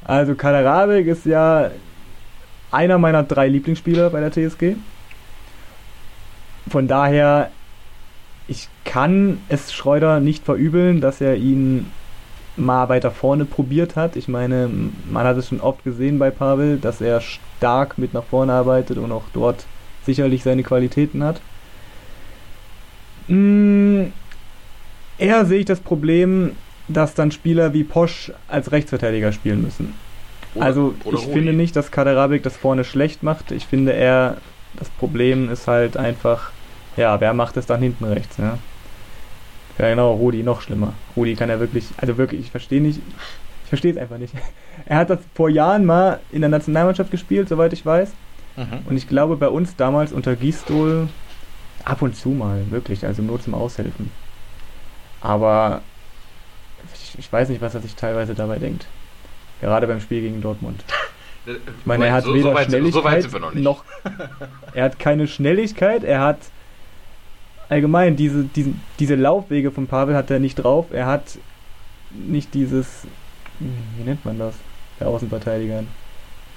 Also 0.10 0.34
Kaderabek 0.34 1.06
ist 1.06 1.28
ja 1.28 1.70
einer 2.72 2.98
meiner 2.98 3.22
drei 3.22 3.48
Lieblingsspieler 3.48 4.10
bei 4.10 4.20
der 4.20 4.32
TSG. 4.32 4.76
Von 6.68 6.88
daher, 6.88 7.52
ich 8.48 8.70
kann 8.86 9.40
es 9.50 9.72
Schreuder 9.72 10.20
nicht 10.20 10.46
verübeln, 10.46 11.00
dass 11.00 11.22
er 11.22 11.36
ihn 11.36 11.92
mal 12.58 12.90
weiter 12.90 13.12
vorne 13.12 13.46
probiert 13.46 13.96
hat. 13.96 14.16
Ich 14.16 14.28
meine, 14.28 14.72
man 15.12 15.28
hat 15.28 15.38
es 15.38 15.50
schon 15.50 15.62
oft 15.62 15.84
gesehen 15.84 16.18
bei 16.18 16.32
Pavel, 16.32 16.80
dass 16.80 17.02
er 17.02 17.22
stark 17.22 18.00
mit 18.00 18.16
nach 18.16 18.24
vorne 18.24 18.54
arbeitet 18.54 18.98
und 18.98 19.12
auch 19.12 19.26
dort 19.32 19.68
sicherlich 20.08 20.42
seine 20.42 20.64
Qualitäten 20.64 21.24
hat. 21.24 21.40
Mm, 23.28 24.06
eher 25.20 25.46
sehe 25.46 25.60
ich 25.60 25.66
das 25.66 25.82
Problem, 25.82 26.56
dass 26.90 27.14
dann 27.14 27.32
Spieler 27.32 27.74
wie 27.74 27.84
Posch 27.84 28.32
als 28.48 28.72
Rechtsverteidiger 28.72 29.32
spielen 29.32 29.62
müssen. 29.62 29.94
Oder, 30.56 30.66
also 30.66 30.96
oder 31.04 31.18
ich 31.18 31.26
Rudi. 31.26 31.34
finde 31.34 31.54
nicht, 31.54 31.76
dass 31.76 31.92
Kaderabik 31.92 32.44
das 32.44 32.58
vorne 32.58 32.84
schlecht 32.84 33.24
macht. 33.24 33.52
Ich 33.52 33.66
finde 33.66 33.92
eher, 33.92 34.38
das 34.78 34.90
Problem 34.90 35.50
ist 35.52 35.68
halt 35.68 35.96
einfach, 35.96 36.52
ja, 36.98 37.22
wer 37.22 37.34
macht 37.34 37.58
es 37.58 37.66
dann 37.66 37.82
hinten 37.82 38.06
rechts, 38.06 38.38
ja? 38.38 38.58
Ja 39.78 39.90
genau, 39.90 40.14
Rudi 40.14 40.44
noch 40.44 40.62
schlimmer. 40.62 40.94
Rudi 41.16 41.36
kann 41.36 41.50
ja 41.50 41.60
wirklich, 41.60 41.86
also 41.98 42.18
wirklich, 42.18 42.42
ich 42.42 42.52
verstehe 42.52 42.82
nicht, 42.82 43.00
ich 43.64 43.70
verstehe 43.70 43.92
es 43.92 43.98
einfach 43.98 44.18
nicht. 44.18 44.34
Er 44.86 44.98
hat 44.98 45.10
das 45.10 45.20
vor 45.36 45.50
Jahren 45.50 45.86
mal 45.86 46.22
in 46.32 46.40
der 46.40 46.50
Nationalmannschaft 46.50 47.12
gespielt, 47.12 47.50
soweit 47.50 47.74
ich 47.74 47.86
weiß. 47.86 48.12
Mhm. 48.56 48.80
Und 48.90 48.98
ich 48.98 49.10
glaube, 49.10 49.36
bei 49.36 49.50
uns 49.50 49.76
damals 49.76 50.14
unter 50.14 50.38
Gistol 50.38 51.10
ab 51.84 52.02
und 52.02 52.16
zu 52.16 52.30
mal, 52.30 52.64
wirklich, 52.70 53.06
also 53.06 53.22
nur 53.22 53.42
zum 53.42 53.54
Aushelfen. 53.54 54.10
Aber 55.22 55.82
ich, 57.14 57.20
ich 57.20 57.32
weiß 57.32 57.50
nicht, 57.50 57.62
was 57.62 57.76
er 57.76 57.82
sich 57.82 57.96
teilweise 57.96 58.36
dabei 58.36 58.58
denkt. 58.60 58.86
Gerade 59.62 59.88
beim 59.88 60.00
Spiel 60.02 60.22
gegen 60.22 60.42
Dortmund. 60.42 60.84
Ich 61.46 61.86
meine, 61.86 62.06
er 62.08 62.14
hat 62.14 62.26
weder 62.28 62.42
so 62.52 62.54
weit, 62.54 62.66
Schnelligkeit 62.68 62.94
so 62.94 63.04
weit 63.04 63.22
sind 63.24 63.34
wir 63.34 63.40
noch 63.40 63.54
nicht. 63.54 63.64
noch. 63.64 63.84
Er 64.74 64.84
hat 64.86 65.00
keine 65.00 65.28
Schnelligkeit, 65.28 66.04
er 66.04 66.22
hat 66.22 66.38
allgemein 67.70 68.16
diese, 68.16 68.44
diese, 68.44 68.72
diese 69.00 69.16
Laufwege 69.16 69.72
von 69.72 69.88
Pavel 69.88 70.16
hat 70.16 70.30
er 70.32 70.40
nicht 70.40 70.56
drauf. 70.56 70.88
Er 70.92 71.06
hat 71.08 71.40
nicht 72.12 72.54
dieses. 72.54 73.06
Wie 73.60 74.04
nennt 74.04 74.24
man 74.26 74.38
das? 74.40 74.56
Der 75.00 75.08
Außenverteidiger. 75.08 75.84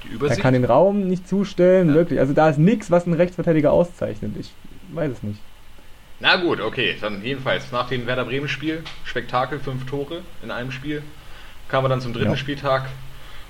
Die 0.05 0.25
Er 0.27 0.37
kann 0.37 0.53
den 0.55 0.65
Raum 0.65 1.09
nicht 1.09 1.29
zustellen, 1.29 1.89
Ja. 1.91 1.95
wirklich. 1.95 2.19
Also 2.19 2.33
da 2.33 2.49
ist 2.51 2.59
nichts, 2.59 2.91
was 2.91 3.05
einen 3.07 3.15
Rechtsverteidiger 3.15 3.73
auszeichnet. 3.73 4.33
Ich 4.39 4.53
weiß 4.93 5.13
es 5.13 5.23
nicht. 5.23 5.41
Na 6.23 6.37
gut, 6.37 6.61
okay, 6.61 6.97
dann 7.01 7.25
jedenfalls 7.25 7.73
nach 7.73 7.89
dem 7.89 8.07
Werder 8.07 8.25
Bremen 8.25 8.47
Spiel, 8.47 8.85
Spektakel, 9.05 9.59
fünf 9.59 9.87
Tore 9.87 10.23
in 10.45 10.53
einem 10.53 10.71
Spiel, 10.71 11.03
kamen 11.69 11.85
wir 11.85 11.89
dann 11.89 12.01
zum 12.01 12.13
dritten 12.13 12.31
Ja. 12.31 12.37
Spieltag. 12.37 12.85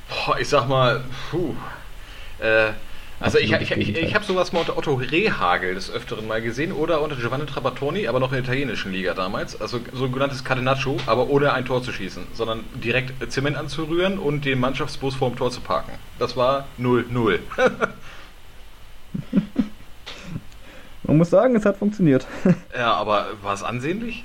Boah, 0.08 0.38
ich 0.38 0.48
sag 0.48 0.70
mal, 0.70 1.04
puh. 1.30 1.54
Äh, 2.38 2.70
also 3.20 3.36
ich, 3.36 3.52
ich, 3.52 3.70
ich, 3.72 3.94
ich, 3.94 4.14
habe 4.14 4.24
sowas 4.24 4.54
mal 4.54 4.60
unter 4.60 4.78
Otto 4.78 4.94
Rehagel 4.94 5.74
des 5.74 5.90
Öfteren 5.90 6.26
mal 6.26 6.40
gesehen 6.40 6.72
oder 6.72 7.02
unter 7.02 7.16
Giovanni 7.16 7.44
Trapattoni, 7.44 8.08
aber 8.08 8.20
noch 8.20 8.28
in 8.28 8.36
der 8.36 8.44
italienischen 8.44 8.90
Liga 8.90 9.12
damals. 9.12 9.60
Also 9.60 9.78
sogenanntes 9.92 10.42
Catenaccio, 10.42 10.96
aber 11.04 11.28
ohne 11.28 11.52
ein 11.52 11.66
Tor 11.66 11.82
zu 11.82 11.92
schießen, 11.92 12.28
sondern 12.32 12.64
direkt 12.72 13.30
Zement 13.30 13.58
anzurühren 13.58 14.18
und 14.18 14.46
den 14.46 14.58
Mannschaftsbus 14.58 15.14
vorm 15.14 15.36
Tor 15.36 15.50
zu 15.50 15.60
parken. 15.60 15.92
Das 16.18 16.38
war 16.38 16.66
0-0. 16.80 17.38
Man 21.04 21.18
muss 21.18 21.30
sagen, 21.30 21.56
es 21.56 21.64
hat 21.64 21.76
funktioniert. 21.78 22.26
ja, 22.76 22.94
aber 22.94 23.26
war 23.42 23.54
es 23.54 23.62
ansehnlich? 23.62 24.24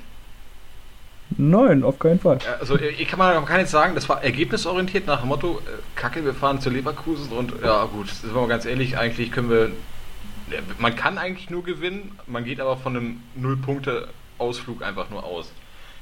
Nein, 1.36 1.82
auf 1.84 1.98
keinen 1.98 2.20
Fall. 2.20 2.38
Also 2.58 2.78
ich 2.78 3.06
kann 3.06 3.18
man 3.18 3.44
kann 3.44 3.60
jetzt 3.60 3.70
sagen, 3.70 3.94
das 3.94 4.08
war 4.08 4.22
ergebnisorientiert 4.24 5.06
nach 5.06 5.20
dem 5.20 5.28
Motto, 5.28 5.58
äh, 5.58 5.70
Kacke, 5.94 6.24
wir 6.24 6.34
fahren 6.34 6.60
zu 6.60 6.70
Leverkusen 6.70 7.30
und 7.32 7.52
ja 7.62 7.84
gut, 7.84 8.08
sind 8.08 8.34
wir 8.34 8.40
mal 8.40 8.48
ganz 8.48 8.64
ehrlich, 8.64 8.96
eigentlich 8.96 9.30
können 9.30 9.50
wir, 9.50 9.70
man 10.78 10.96
kann 10.96 11.18
eigentlich 11.18 11.50
nur 11.50 11.62
gewinnen, 11.62 12.18
man 12.26 12.44
geht 12.44 12.60
aber 12.60 12.78
von 12.78 12.96
einem 12.96 13.22
Null-Punkte-Ausflug 13.34 14.82
einfach 14.82 15.10
nur 15.10 15.22
aus. 15.24 15.52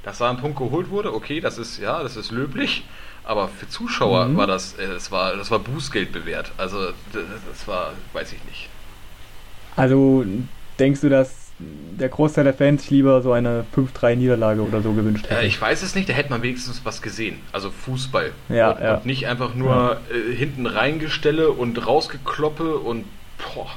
Dass 0.05 0.19
da 0.19 0.31
ein 0.31 0.37
Punkt 0.37 0.59
geholt 0.59 0.91
wurde, 0.91 1.13
okay, 1.13 1.41
das 1.41 1.59
ist, 1.59 1.79
ja, 1.79 2.03
das 2.03 2.17
ist 2.17 2.31
löblich, 2.31 2.85
aber 3.25 3.49
für 3.49 3.69
Zuschauer 3.69 4.27
Mhm. 4.27 4.37
war 4.37 4.47
das, 4.47 4.75
äh, 4.75 4.87
das 4.87 5.11
war, 5.11 5.35
das 5.37 5.51
war 5.51 5.59
Bußgeld 5.59 6.13
bewährt. 6.13 6.53
Also 6.57 6.93
das, 7.13 7.25
das 7.51 7.67
war, 7.67 7.95
weiß 8.13 8.33
ich 8.33 8.45
nicht. 8.45 8.69
Also 9.75 10.25
denkst 10.79 11.01
du, 11.01 11.09
dass 11.09 11.31
der 11.59 12.11
Großteil 12.11 12.45
der 12.45 12.53
Fans 12.55 12.91
lieber 12.91 13.23
so 13.23 13.33
eine 13.33 13.65
5-3-Niederlage 13.75 14.61
oder 14.61 14.83
so 14.83 14.93
gewünscht 14.93 15.25
hätte? 15.31 15.41
Äh, 15.43 15.47
ich 15.47 15.61
weiß 15.61 15.83
es 15.83 15.95
nicht, 15.95 16.09
da 16.09 16.13
hätte 16.13 16.29
man 16.31 16.43
wenigstens 16.43 16.83
was 16.85 17.01
gesehen. 17.01 17.39
Also 17.53 17.71
Fußball. 17.71 18.33
Ja, 18.51 18.73
und, 18.73 18.83
ja. 18.83 18.95
und 18.97 19.07
nicht 19.07 19.27
einfach 19.27 19.55
nur 19.55 19.99
äh, 20.13 20.35
hinten 20.35 20.67
reingestelle 20.67 21.51
und 21.51 21.87
rausgekloppe 21.87 22.77
und 22.77 23.05
boah. 23.55 23.69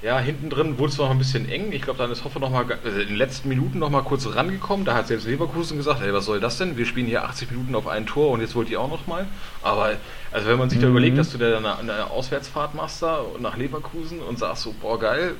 Ja, 0.00 0.20
hinten 0.20 0.48
drin 0.48 0.78
wurde 0.78 0.92
es 0.92 0.98
noch 0.98 1.10
ein 1.10 1.18
bisschen 1.18 1.48
eng. 1.48 1.72
Ich 1.72 1.82
glaube, 1.82 1.98
dann 1.98 2.10
ist 2.12 2.22
Hoffer 2.24 2.38
noch 2.38 2.50
mal 2.50 2.64
äh, 2.70 3.02
in 3.02 3.08
den 3.08 3.16
letzten 3.16 3.48
Minuten 3.48 3.80
noch 3.80 3.90
mal 3.90 4.02
kurz 4.02 4.26
rangekommen. 4.32 4.86
Da 4.86 4.94
hat 4.94 5.08
selbst 5.08 5.26
Leverkusen 5.26 5.76
gesagt, 5.76 6.00
hey, 6.00 6.12
was 6.14 6.24
soll 6.24 6.38
das 6.40 6.56
denn? 6.56 6.76
Wir 6.78 6.86
spielen 6.86 7.06
hier 7.08 7.24
80 7.24 7.50
Minuten 7.50 7.74
auf 7.74 7.88
ein 7.88 8.06
Tor 8.06 8.30
und 8.30 8.40
jetzt 8.40 8.54
wollt 8.54 8.70
ihr 8.70 8.80
auch 8.80 8.88
noch 8.88 9.06
mal. 9.08 9.26
Aber 9.60 9.96
also 10.30 10.48
wenn 10.48 10.56
man 10.56 10.70
sich 10.70 10.78
da 10.78 10.86
Mhm. 10.86 10.92
überlegt, 10.92 11.18
dass 11.18 11.32
du 11.32 11.38
da 11.38 11.56
eine, 11.58 11.78
eine 11.78 12.10
Auswärtsfahrt 12.10 12.74
machst 12.76 13.02
da 13.02 13.22
nach 13.40 13.56
Leverkusen 13.56 14.20
und 14.20 14.38
sagst 14.38 14.62
so, 14.62 14.72
boah 14.80 14.98
geil, 15.00 15.34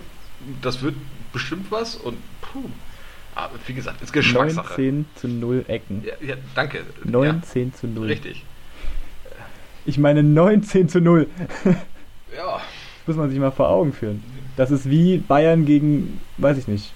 das 0.63 0.83
wird 0.83 0.95
bestimmt 1.33 1.71
was 1.71 1.97
und 1.97 2.17
puh. 2.41 2.69
Aber 3.35 3.55
wie 3.67 3.75
gesagt, 3.75 4.03
ist 4.03 4.13
Geschmackssache. 4.13 4.81
19 4.81 5.07
zu 5.15 5.29
0 5.29 5.65
Ecken. 5.69 6.03
Ja, 6.05 6.15
ja, 6.27 6.35
danke. 6.55 6.85
19 7.05 7.73
zu 7.73 7.87
0. 7.87 8.07
Ja, 8.07 8.13
richtig. 8.13 8.45
Ich 9.87 9.97
meine 9.99 10.23
19 10.23 10.89
zu 10.89 11.01
0. 11.01 11.29
Ja, 12.37 12.61
Muss 13.07 13.17
man 13.17 13.31
sich 13.31 13.39
mal 13.39 13.51
vor 13.51 13.71
Augen 13.71 13.95
führen. 13.95 14.23
Das 14.57 14.71
ist 14.71 14.91
wie 14.91 15.17
Bayern 15.17 15.65
gegen, 15.65 16.21
weiß 16.37 16.59
ich 16.59 16.69
nicht, 16.69 16.93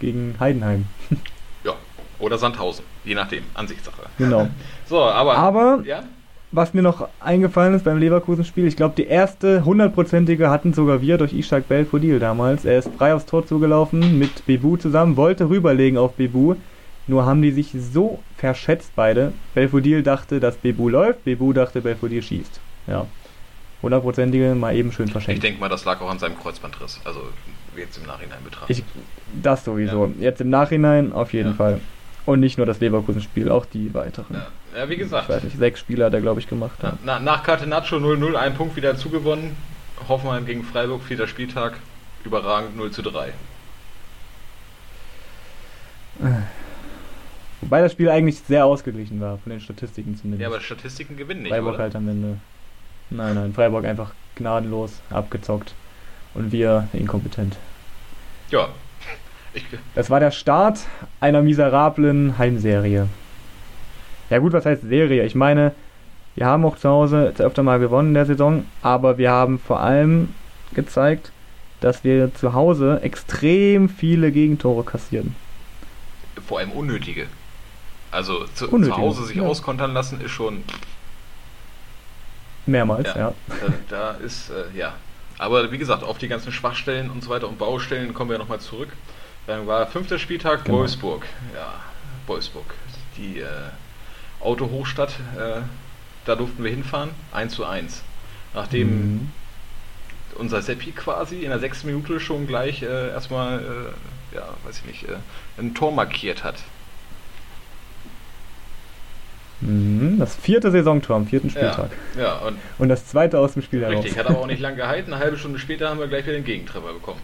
gegen 0.00 0.34
Heidenheim. 0.40 0.86
ja. 1.64 1.74
Oder 2.18 2.38
Sandhausen, 2.38 2.84
je 3.04 3.14
nachdem, 3.14 3.44
Ansichtssache. 3.52 4.02
Genau. 4.16 4.48
So, 4.86 5.02
aber. 5.02 5.36
Aber 5.36 5.82
ja? 5.84 6.04
Was 6.52 6.74
mir 6.74 6.82
noch 6.82 7.08
eingefallen 7.20 7.74
ist 7.74 7.84
beim 7.84 7.98
Leverkusen-Spiel, 7.98 8.66
ich 8.66 8.76
glaube, 8.76 8.94
die 8.96 9.06
erste 9.06 9.64
hundertprozentige 9.64 10.50
hatten 10.50 10.72
sogar 10.72 11.00
wir 11.00 11.16
durch 11.16 11.32
Ishak 11.32 11.68
Belfodil 11.68 12.18
damals. 12.18 12.64
Er 12.64 12.78
ist 12.78 12.90
frei 12.98 13.14
aufs 13.14 13.26
Tor 13.26 13.46
zugelaufen 13.46 14.18
mit 14.18 14.46
Bebu 14.46 14.76
zusammen, 14.76 15.16
wollte 15.16 15.48
rüberlegen 15.48 15.96
auf 15.98 16.14
Bebu. 16.14 16.56
Nur 17.06 17.24
haben 17.24 17.42
die 17.42 17.50
sich 17.52 17.72
so 17.92 18.20
verschätzt 18.36 18.92
beide. 18.96 19.32
Belfodil 19.54 20.02
dachte, 20.02 20.38
dass 20.40 20.56
Bebu 20.56 20.88
läuft, 20.88 21.24
Bebu 21.24 21.52
dachte, 21.52 21.80
Belfodil 21.80 22.22
schießt. 22.22 22.60
Ja. 22.86 23.06
Hundertprozentige 23.82 24.54
mal 24.54 24.74
eben 24.76 24.92
schön 24.92 25.06
Ich 25.06 25.12
verschenkt. 25.12 25.42
denke 25.42 25.60
mal, 25.60 25.68
das 25.68 25.84
lag 25.84 26.00
auch 26.00 26.10
an 26.10 26.18
seinem 26.18 26.38
Kreuzbandriss. 26.38 27.00
Also, 27.04 27.20
jetzt 27.76 27.96
im 27.96 28.06
Nachhinein 28.06 28.38
betrachtet. 28.44 28.78
Ich, 28.78 28.84
das 29.42 29.64
sowieso. 29.64 30.12
Jetzt 30.20 30.40
im 30.40 30.50
Nachhinein 30.50 31.12
auf 31.12 31.32
jeden 31.32 31.50
Ja. 31.50 31.54
Fall. 31.54 31.80
Und 32.26 32.40
nicht 32.40 32.58
nur 32.58 32.66
das 32.66 32.80
Leverkusen-Spiel, 32.80 33.50
auch 33.50 33.64
die 33.66 33.92
weiteren. 33.94 34.42
ja. 34.76 34.88
wie 34.88 34.94
Ich 34.94 34.98
gesagt. 34.98 35.28
weiß 35.28 35.42
nicht, 35.44 35.56
sechs 35.58 35.80
Spiele 35.80 36.04
hat 36.04 36.14
er, 36.14 36.20
glaube 36.20 36.40
ich, 36.40 36.48
gemacht. 36.48 36.78
Ja, 36.82 36.98
na, 37.04 37.18
nach 37.18 37.42
Catenaccio 37.42 37.98
0-0, 37.98 38.34
ein 38.34 38.54
Punkt 38.54 38.76
wieder 38.76 38.96
zugewonnen. 38.96 39.56
Hoffenheim 40.08 40.46
gegen 40.46 40.62
Freiburg, 40.64 41.02
vierter 41.02 41.26
Spieltag. 41.26 41.78
Überragend 42.24 42.76
0 42.76 42.90
zu 42.90 43.02
3. 43.02 43.32
Wobei 47.62 47.82
das 47.82 47.92
Spiel 47.92 48.08
eigentlich 48.08 48.40
sehr 48.40 48.64
ausgeglichen 48.66 49.20
war, 49.20 49.38
von 49.38 49.50
den 49.50 49.60
Statistiken 49.60 50.16
zumindest. 50.16 50.42
Ja, 50.42 50.48
aber 50.48 50.60
Statistiken 50.60 51.16
gewinnen 51.16 51.42
nicht, 51.42 51.52
Freiburg 51.52 51.74
oder? 51.74 51.82
halt 51.84 51.96
am 51.96 52.08
Ende. 52.08 52.38
Nein, 53.10 53.34
nein, 53.34 53.52
Freiburg 53.52 53.84
einfach 53.84 54.12
gnadenlos 54.36 55.00
abgezockt. 55.10 55.74
Und 56.32 56.52
wir 56.52 56.88
inkompetent. 56.92 57.56
Ja. 58.50 58.68
Das 59.94 60.10
war 60.10 60.20
der 60.20 60.30
Start 60.30 60.80
einer 61.20 61.42
miserablen 61.42 62.38
Heimserie. 62.38 63.08
Ja 64.30 64.38
gut, 64.38 64.52
was 64.52 64.64
heißt 64.64 64.82
Serie? 64.82 65.24
Ich 65.24 65.34
meine, 65.34 65.72
wir 66.36 66.46
haben 66.46 66.64
auch 66.64 66.76
zu 66.76 66.88
Hause 66.88 67.34
öfter 67.38 67.62
mal 67.62 67.80
gewonnen 67.80 68.08
in 68.08 68.14
der 68.14 68.26
Saison, 68.26 68.64
aber 68.82 69.18
wir 69.18 69.30
haben 69.30 69.58
vor 69.58 69.80
allem 69.80 70.32
gezeigt, 70.74 71.32
dass 71.80 72.04
wir 72.04 72.32
zu 72.34 72.52
Hause 72.54 73.00
extrem 73.02 73.88
viele 73.88 74.30
Gegentore 74.30 74.84
kassieren. 74.84 75.34
vor 76.46 76.58
allem 76.60 76.70
unnötige. 76.72 77.26
Also 78.12 78.44
zu, 78.54 78.66
zu 78.66 78.70
Unnötige, 78.70 78.96
Hause 78.96 79.24
sich 79.24 79.36
ja. 79.36 79.42
auskontern 79.44 79.92
lassen 79.92 80.20
ist 80.20 80.30
schon 80.32 80.64
Mehrmals, 82.66 83.08
Ja. 83.14 83.18
ja. 83.18 83.34
Da, 83.48 83.72
da 83.88 84.10
ist, 84.24 84.50
äh, 84.50 84.76
ja. 84.78 84.94
Aber 85.38 85.72
wie 85.72 85.78
gesagt, 85.78 86.04
auf 86.04 86.18
die 86.18 86.28
ganzen 86.28 86.52
Schwachstellen 86.52 87.10
und 87.10 87.24
so 87.24 87.30
weiter 87.30 87.48
und 87.48 87.58
Baustellen 87.58 88.12
kommen 88.12 88.30
wir 88.30 88.38
nochmal 88.38 88.60
zurück. 88.60 88.90
Dann 89.46 89.66
war 89.66 89.86
fünfter 89.86 90.18
Spieltag 90.18 90.64
Genau. 90.64 90.78
Wolfsburg. 90.78 91.24
Ja, 91.54 91.74
Wolfsburg. 92.26 92.74
Die 93.16 93.40
äh, 93.40 93.46
Autohochstadt, 94.40 95.14
äh, 95.36 95.60
da 96.24 96.36
durften 96.36 96.62
wir 96.62 96.70
hinfahren. 96.70 97.10
1 97.32 97.54
zu 97.54 97.64
1. 97.64 98.02
Nachdem 98.54 98.88
Mhm. 98.88 99.32
unser 100.36 100.62
Seppi 100.62 100.92
quasi 100.92 101.42
in 101.42 101.50
der 101.50 101.58
sechsten 101.58 101.86
Minute 101.88 102.20
schon 102.20 102.46
gleich 102.46 102.82
äh, 102.82 103.08
erstmal, 103.10 103.58
äh, 103.60 104.36
ja, 104.36 104.48
weiß 104.64 104.78
ich 104.78 104.84
nicht, 104.84 105.04
äh, 105.04 105.16
ein 105.58 105.74
Tor 105.74 105.92
markiert 105.92 106.44
hat. 106.44 106.56
Mhm. 109.60 110.16
Das 110.18 110.36
vierte 110.36 110.70
Saisontor 110.70 111.16
am 111.16 111.26
vierten 111.26 111.48
Ja, 111.48 111.52
Spieltag. 111.52 111.90
ja, 112.18 112.34
und 112.38 112.56
Und 112.78 112.88
das 112.88 113.06
zweite 113.06 113.38
aus 113.38 113.52
dem 113.54 113.62
Spiel 113.62 113.82
heraus. 113.82 114.04
richtig, 114.04 114.18
hat 114.18 114.26
aber 114.26 114.38
auch 114.38 114.46
nicht 114.46 114.60
lange 114.62 114.76
gehalten. 114.76 115.12
Eine 115.12 115.22
halbe 115.22 115.36
Stunde 115.36 115.58
später 115.58 115.90
haben 115.90 116.00
wir 116.00 116.08
gleich 116.08 116.24
wieder 116.24 116.34
den 116.34 116.44
Gegentreffer 116.44 116.92
bekommen. 116.94 117.20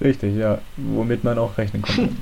Richtig, 0.00 0.36
ja. 0.36 0.60
Womit 0.76 1.24
man 1.24 1.38
auch 1.38 1.56
rechnen 1.58 1.82
konnte. 1.82 2.10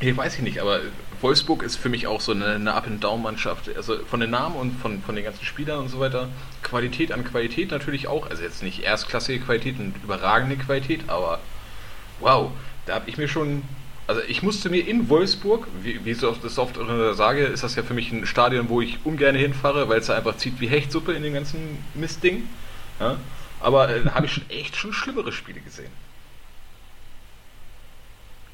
Ich 0.00 0.16
weiß 0.16 0.34
ich 0.34 0.42
nicht, 0.42 0.58
aber 0.58 0.80
Wolfsburg 1.20 1.62
ist 1.62 1.76
für 1.76 1.88
mich 1.88 2.08
auch 2.08 2.20
so 2.20 2.32
eine, 2.32 2.46
eine 2.46 2.74
Up-and-Down-Mannschaft. 2.74 3.70
Also 3.76 3.98
von 4.04 4.18
den 4.18 4.30
Namen 4.30 4.56
und 4.56 4.80
von, 4.80 5.00
von 5.00 5.14
den 5.14 5.24
ganzen 5.24 5.44
Spielern 5.44 5.78
und 5.78 5.88
so 5.88 6.00
weiter. 6.00 6.28
Qualität 6.64 7.12
an 7.12 7.24
Qualität 7.24 7.70
natürlich 7.70 8.08
auch. 8.08 8.28
Also 8.28 8.42
jetzt 8.42 8.64
nicht 8.64 8.82
erstklassige 8.82 9.44
Qualität 9.44 9.78
und 9.78 9.94
überragende 10.02 10.56
Qualität, 10.56 11.02
aber 11.06 11.38
wow, 12.18 12.50
da 12.86 12.94
habe 12.94 13.08
ich 13.08 13.16
mir 13.16 13.28
schon. 13.28 13.62
Also 14.08 14.20
ich 14.26 14.42
musste 14.42 14.68
mir 14.68 14.86
in 14.86 15.08
Wolfsburg, 15.08 15.68
wie, 15.82 16.00
ich 16.04 16.18
das 16.18 16.58
oft 16.58 16.76
sage, 17.14 17.44
ist 17.44 17.62
das 17.62 17.76
ja 17.76 17.84
für 17.84 17.94
mich 17.94 18.10
ein 18.10 18.26
Stadion, 18.26 18.68
wo 18.68 18.80
ich 18.80 18.98
ungern 19.04 19.36
hinfahre, 19.36 19.88
weil 19.88 20.00
es 20.00 20.06
da 20.06 20.16
einfach 20.16 20.36
zieht 20.36 20.60
wie 20.60 20.66
Hechtsuppe 20.66 21.12
in 21.12 21.22
dem 21.22 21.34
ganzen 21.34 21.78
Mistding. 21.94 22.48
Ja? 22.98 23.16
Aber 23.60 23.88
äh, 23.88 24.04
habe 24.10 24.26
ich 24.26 24.32
schon 24.32 24.50
echt 24.50 24.74
schon 24.74 24.92
schlimmere 24.92 25.30
Spiele 25.30 25.60
gesehen. 25.60 25.90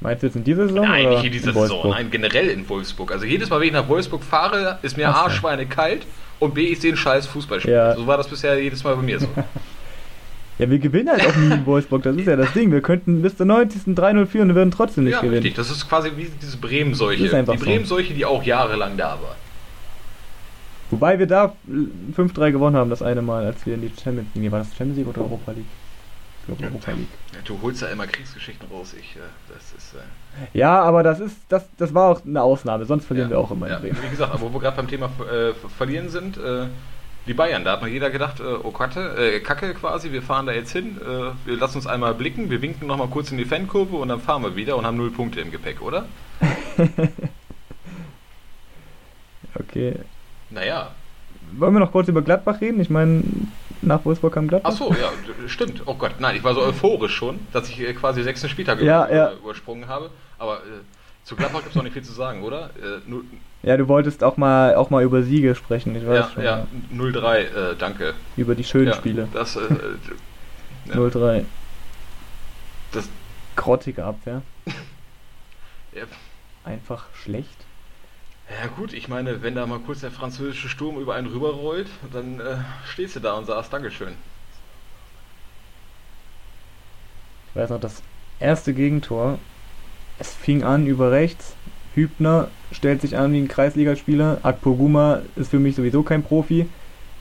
Meinst 0.01 0.23
du 0.23 0.29
jetzt 0.29 0.37
in 0.37 0.45
dieser 0.45 0.69
Saison? 0.69 0.87
Nein, 0.87 1.09
nicht 1.09 1.25
in 1.25 1.33
dieser 1.33 1.53
Saison, 1.53 1.91
nein, 1.91 2.11
generell 2.11 2.49
in 2.49 2.69
Wolfsburg. 2.69 3.11
Also 3.11 3.25
jedes 3.25 3.51
Mal, 3.51 3.61
wenn 3.61 3.69
ich 3.69 3.73
nach 3.73 3.89
Wolfsburg 3.89 4.23
fahre, 4.23 4.79
ist 4.83 4.97
mir 4.97 5.09
Ach. 5.09 5.27
A, 5.27 5.31
Schweine 5.31 5.67
kalt 5.67 6.07
und 6.39 6.55
B, 6.55 6.67
ich 6.67 6.81
sehe 6.81 6.93
ein 6.93 6.97
scheiß 6.97 7.27
Fußballspiel. 7.27 7.73
Ja. 7.73 7.97
So 7.97 8.07
war 8.07 8.17
das 8.17 8.29
bisher 8.29 8.61
jedes 8.63 8.85
Mal 8.85 8.95
bei 8.95 9.03
mir 9.03 9.19
so. 9.19 9.29
Ja, 10.59 10.69
wir 10.69 10.81
gewinnen 10.81 11.09
halt 11.09 11.25
auch 11.25 11.37
nie 11.37 11.55
in 11.55 11.67
Wolfsburg, 11.67 12.03
das 12.03 12.17
ist 12.17 12.27
ja 12.27 12.35
das 12.35 12.53
Ding. 12.53 12.73
Wir 12.73 12.81
könnten 12.81 13.23
bis 13.23 13.37
zur 13.37 13.47
90. 13.47 13.95
3-0 13.97 14.27
führen 14.27 14.51
und 14.51 14.57
würden 14.57 14.73
trotzdem 14.73 15.05
nicht 15.05 15.13
ja, 15.13 15.21
gewinnen. 15.21 15.35
richtig. 15.35 15.55
Das 15.55 15.71
ist 15.71 15.89
quasi 15.89 16.11
wie 16.17 16.29
diese 16.43 16.57
Bremen-Seuche. 16.57 17.23
Die 17.23 17.29
so. 17.29 17.65
Bremen-Seuche, 17.65 18.13
die 18.13 18.25
auch 18.25 18.43
jahrelang 18.43 18.97
da 18.97 19.11
war. 19.11 19.37
Wobei 20.91 21.19
wir 21.19 21.27
da 21.27 21.55
5-3 22.17 22.51
gewonnen 22.51 22.75
haben, 22.75 22.91
das 22.91 23.03
eine 23.03 23.23
Mal, 23.23 23.45
als 23.45 23.65
wir 23.67 23.75
in 23.75 23.83
die 23.83 23.93
Champions 24.03 24.31
League. 24.35 24.51
War 24.51 24.59
das 24.59 24.69
Champions 24.77 24.97
League 24.97 25.09
oder 25.09 25.21
Europa 25.21 25.53
League? 25.53 25.65
Glaube 26.49 26.65
Europa 26.65 26.93
League. 26.93 27.09
Ja, 27.35 27.41
du 27.45 27.61
holst 27.63 27.83
ja 27.83 27.89
immer 27.89 28.07
Kriegsgeschichten 28.07 28.69
raus. 28.71 28.95
Ich, 28.99 29.17
äh, 29.17 29.21
das 29.53 29.73
ist. 29.77 29.95
Äh, 29.95 30.59
Ja, 30.59 30.83
aber 30.83 31.03
das 31.03 31.21
ist, 31.21 31.37
das, 31.49 31.69
das 31.77 31.93
war 31.93 32.11
auch 32.11 32.25
eine 32.25 32.43
Ausnahme, 32.43 32.87
sonst 32.87 33.05
verlieren 33.05 33.29
ja, 33.31 33.37
wir 33.37 33.41
auch 33.41 33.51
immer 33.51 33.69
ja. 33.69 33.83
Wie 33.83 33.91
gesagt, 33.91 34.33
aber 34.33 34.41
wo 34.41 34.53
wir 34.55 34.61
gerade 34.61 34.77
beim 34.77 34.89
Thema 34.89 35.11
äh, 35.31 35.53
Verlieren 35.77 36.09
sind, 36.09 36.39
äh, 36.39 36.67
die 37.27 37.35
Bayern, 37.35 37.65
da 37.65 37.73
hat 37.73 37.83
noch 37.83 37.89
jeder 37.89 38.09
gedacht, 38.09 38.41
äh, 38.41 38.45
oh 38.63 38.71
Kacke, 38.71 39.15
äh, 39.17 39.41
Kacke 39.41 39.75
quasi, 39.75 40.11
wir 40.13 40.23
fahren 40.23 40.47
da 40.47 40.53
jetzt 40.53 40.73
hin, 40.73 40.99
wir 41.45 41.57
lassen 41.57 41.77
uns 41.77 41.87
einmal 41.87 42.15
blicken, 42.15 42.49
wir 42.49 42.63
winken 42.63 42.89
nochmal 42.89 43.09
kurz 43.09 43.31
in 43.31 43.37
die 43.37 43.45
Fankurve 43.45 43.97
und 43.97 44.09
dann 44.09 44.21
fahren 44.21 44.43
wir 44.43 44.57
wieder 44.57 44.77
und 44.77 44.87
haben 44.87 44.97
null 44.97 45.11
Punkte 45.11 45.41
im 45.41 45.51
Gepäck, 45.51 45.83
oder? 45.83 46.07
Okay. 49.55 49.97
Naja. 50.51 50.93
Wollen 51.57 51.73
wir 51.75 51.81
noch 51.81 51.93
kurz 51.93 52.09
über 52.09 52.23
Gladbach 52.23 52.61
reden? 52.61 52.81
Ich 52.81 52.91
meine, 52.91 53.23
nach 53.83 54.05
Wolfsburg 54.05 54.35
kam 54.35 54.49
Gladbach. 54.49 54.71
Ach 54.73 54.77
so, 54.77 54.91
ja, 54.93 55.11
stimmt. 55.49 55.83
Oh 55.87 55.95
Gott, 55.95 56.13
nein, 56.19 56.37
ich 56.37 56.45
war 56.45 56.55
so 56.55 56.61
euphorisch 56.63 57.15
schon, 57.15 57.39
dass 57.53 57.69
ich 57.69 57.81
äh, 57.81 57.93
quasi 57.95 58.23
sechsten 58.23 58.49
Spieltag 58.49 58.81
Ja, 58.83 59.09
ja. 59.11 59.33
übersprungen 59.33 59.89
habe. 59.89 60.11
Aber 60.39 60.59
äh, 60.59 60.81
zu 61.25 61.37
Gladbach 61.37 61.61
gibt 61.61 61.75
es 61.75 61.79
auch 61.79 61.83
nicht 61.85 61.93
viel 61.93 62.03
zu 62.03 62.13
sagen, 62.13 62.43
oder? 62.43 62.71
Äh, 62.77 63.01
nu- 63.07 63.23
Ja, 63.63 63.77
du 63.77 63.89
wolltest 63.89 64.23
auch 64.25 64.37
mal, 64.37 64.75
auch 64.75 64.91
mal 64.91 65.03
über 65.03 65.23
Siege 65.23 65.55
sprechen, 65.55 65.95
ich 65.97 66.07
weiß 66.07 66.17
ja, 66.17 66.31
schon. 66.33 66.45
ja, 66.45 66.67
0-3, 66.95 67.37
äh, 67.39 67.77
danke. 67.79 68.15
Über 68.37 68.55
die 68.55 68.65
schönen 68.65 68.89
ja, 68.89 68.95
Spiele. 68.95 69.29
Das, 69.33 69.57
äh, 69.57 69.61
ja. 70.87 70.95
0-3. 70.95 71.45
Das- 72.93 73.09
Grottige 73.57 74.05
Abwehr. 74.05 74.43
ja. 75.93 76.03
Einfach 76.65 77.07
schlecht. 77.15 77.65
Ja 78.51 78.67
gut, 78.77 78.95
ich 78.95 79.09
meine, 79.09 79.43
wenn 79.43 79.55
da 79.55 79.67
mal 79.67 79.79
kurz 79.79 80.01
der 80.01 80.11
französische 80.11 80.69
Sturm 80.69 80.99
über 80.99 81.15
einen 81.15 81.27
rüberrollt, 81.27 81.89
dann 82.13 82.41
äh, 82.41 82.57
stehst 82.87 83.17
du 83.17 83.21
da 83.21 83.35
und 83.35 83.45
sagst 83.45 83.73
Dankeschön. 83.73 84.15
Ich 87.51 87.61
weiß 87.61 87.71
noch, 87.71 87.81
das 87.81 88.03
erste 88.41 88.73
Gegentor, 88.73 89.39
es 90.19 90.35
fing 90.35 90.65
an 90.65 90.87
über 90.87 91.13
rechts. 91.13 91.55
Hübner 91.95 92.49
stellt 92.73 93.03
sich 93.03 93.17
an 93.17 93.33
wie 93.33 93.41
ein 93.41 93.49
Kreisligaspieler. 93.49 94.39
Akpoguma 94.43 95.21
ist 95.37 95.51
für 95.51 95.59
mich 95.59 95.77
sowieso 95.77 96.03
kein 96.03 96.23
Profi. 96.23 96.69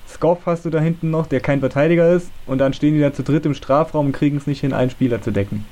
Skoff 0.07 0.45
hast 0.45 0.63
du 0.65 0.69
da 0.69 0.79
hinten 0.79 1.09
noch, 1.09 1.27
der 1.27 1.41
kein 1.41 1.59
Verteidiger 1.59 2.09
ist. 2.11 2.31
Und 2.45 2.59
dann 2.59 2.73
stehen 2.73 2.93
die 2.93 3.01
da 3.01 3.13
zu 3.13 3.23
dritt 3.23 3.45
im 3.45 3.53
Strafraum 3.53 4.07
und 4.07 4.11
kriegen 4.13 4.37
es 4.37 4.47
nicht 4.47 4.61
hin, 4.61 4.73
einen 4.73 4.89
Spieler 4.91 5.21
zu 5.21 5.31
decken. 5.31 5.65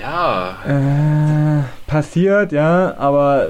Ja, 0.00 0.56
Äh, 0.66 1.62
passiert, 1.86 2.52
ja, 2.52 2.96
aber 2.96 3.48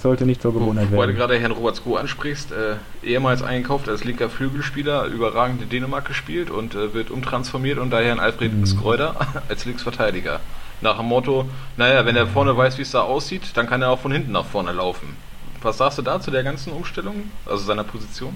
sollte 0.00 0.24
nicht 0.24 0.40
zur 0.40 0.52
Gewohnheit 0.52 0.84
Weil 0.92 0.92
du 0.92 0.98
werden. 0.98 1.16
gerade 1.16 1.38
Herrn 1.38 1.50
Robert 1.52 1.76
Sko 1.76 1.96
ansprichst, 1.96 2.52
äh, 2.52 2.76
ehemals 3.06 3.42
eingekauft 3.42 3.88
als 3.88 4.04
linker 4.04 4.28
Flügelspieler, 4.30 5.06
überragend 5.06 5.62
in 5.62 5.68
Dänemark 5.68 6.04
gespielt 6.04 6.50
und 6.50 6.74
äh, 6.76 6.94
wird 6.94 7.10
umtransformiert 7.10 7.78
und 7.78 7.90
daher 7.90 8.12
ein 8.12 8.20
Alfred 8.20 8.52
Mhm. 8.54 8.66
Skreuder 8.66 9.16
als 9.48 9.64
Linksverteidiger. 9.64 10.38
Nach 10.82 10.98
dem 10.98 11.06
Motto, 11.06 11.46
naja, 11.76 12.04
wenn 12.06 12.16
er 12.16 12.26
vorne 12.28 12.56
weiß, 12.56 12.78
wie 12.78 12.82
es 12.82 12.92
da 12.92 13.00
aussieht, 13.00 13.42
dann 13.54 13.66
kann 13.66 13.82
er 13.82 13.90
auch 13.90 13.98
von 13.98 14.12
hinten 14.12 14.32
nach 14.32 14.44
vorne 14.46 14.72
laufen. 14.72 15.16
Was 15.62 15.78
sagst 15.78 15.98
du 15.98 16.02
da 16.02 16.20
zu 16.20 16.30
der 16.30 16.44
ganzen 16.44 16.72
Umstellung, 16.72 17.30
also 17.44 17.64
seiner 17.64 17.82
Position? 17.84 18.34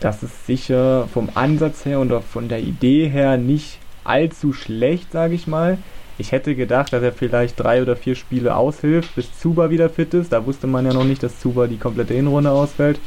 Das 0.00 0.22
ist 0.22 0.46
sicher 0.46 1.08
vom 1.12 1.30
Ansatz 1.34 1.84
her 1.86 1.98
und 1.98 2.12
auch 2.12 2.22
von 2.22 2.48
der 2.48 2.60
Idee 2.60 3.08
her 3.08 3.36
nicht 3.38 3.78
allzu 4.04 4.52
schlecht, 4.52 5.12
sage 5.12 5.34
ich 5.34 5.46
mal. 5.46 5.78
Ich 6.16 6.30
hätte 6.30 6.54
gedacht, 6.54 6.92
dass 6.92 7.02
er 7.02 7.12
vielleicht 7.12 7.58
drei 7.58 7.82
oder 7.82 7.96
vier 7.96 8.14
Spiele 8.14 8.54
aushilft, 8.54 9.16
bis 9.16 9.36
Zuba 9.38 9.70
wieder 9.70 9.90
fit 9.90 10.14
ist. 10.14 10.32
Da 10.32 10.46
wusste 10.46 10.66
man 10.66 10.86
ja 10.86 10.92
noch 10.92 11.04
nicht, 11.04 11.22
dass 11.22 11.40
Zuba 11.40 11.66
die 11.66 11.76
komplette 11.76 12.14
Hinrunde 12.14 12.50
ausfällt. 12.50 13.00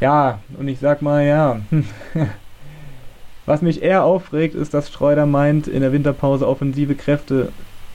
Ja, 0.00 0.40
und 0.58 0.66
ich 0.68 0.80
sag 0.80 1.00
mal, 1.02 1.24
ja. 1.24 1.60
Was 3.46 3.62
mich 3.62 3.82
eher 3.82 4.02
aufregt, 4.02 4.56
ist, 4.56 4.74
dass 4.74 4.90
Schreuder 4.90 5.26
meint, 5.26 5.68
in 5.68 5.82
der 5.82 5.92
Winterpause 5.92 6.48
offensive 6.48 6.96
Kräfte 6.96 7.50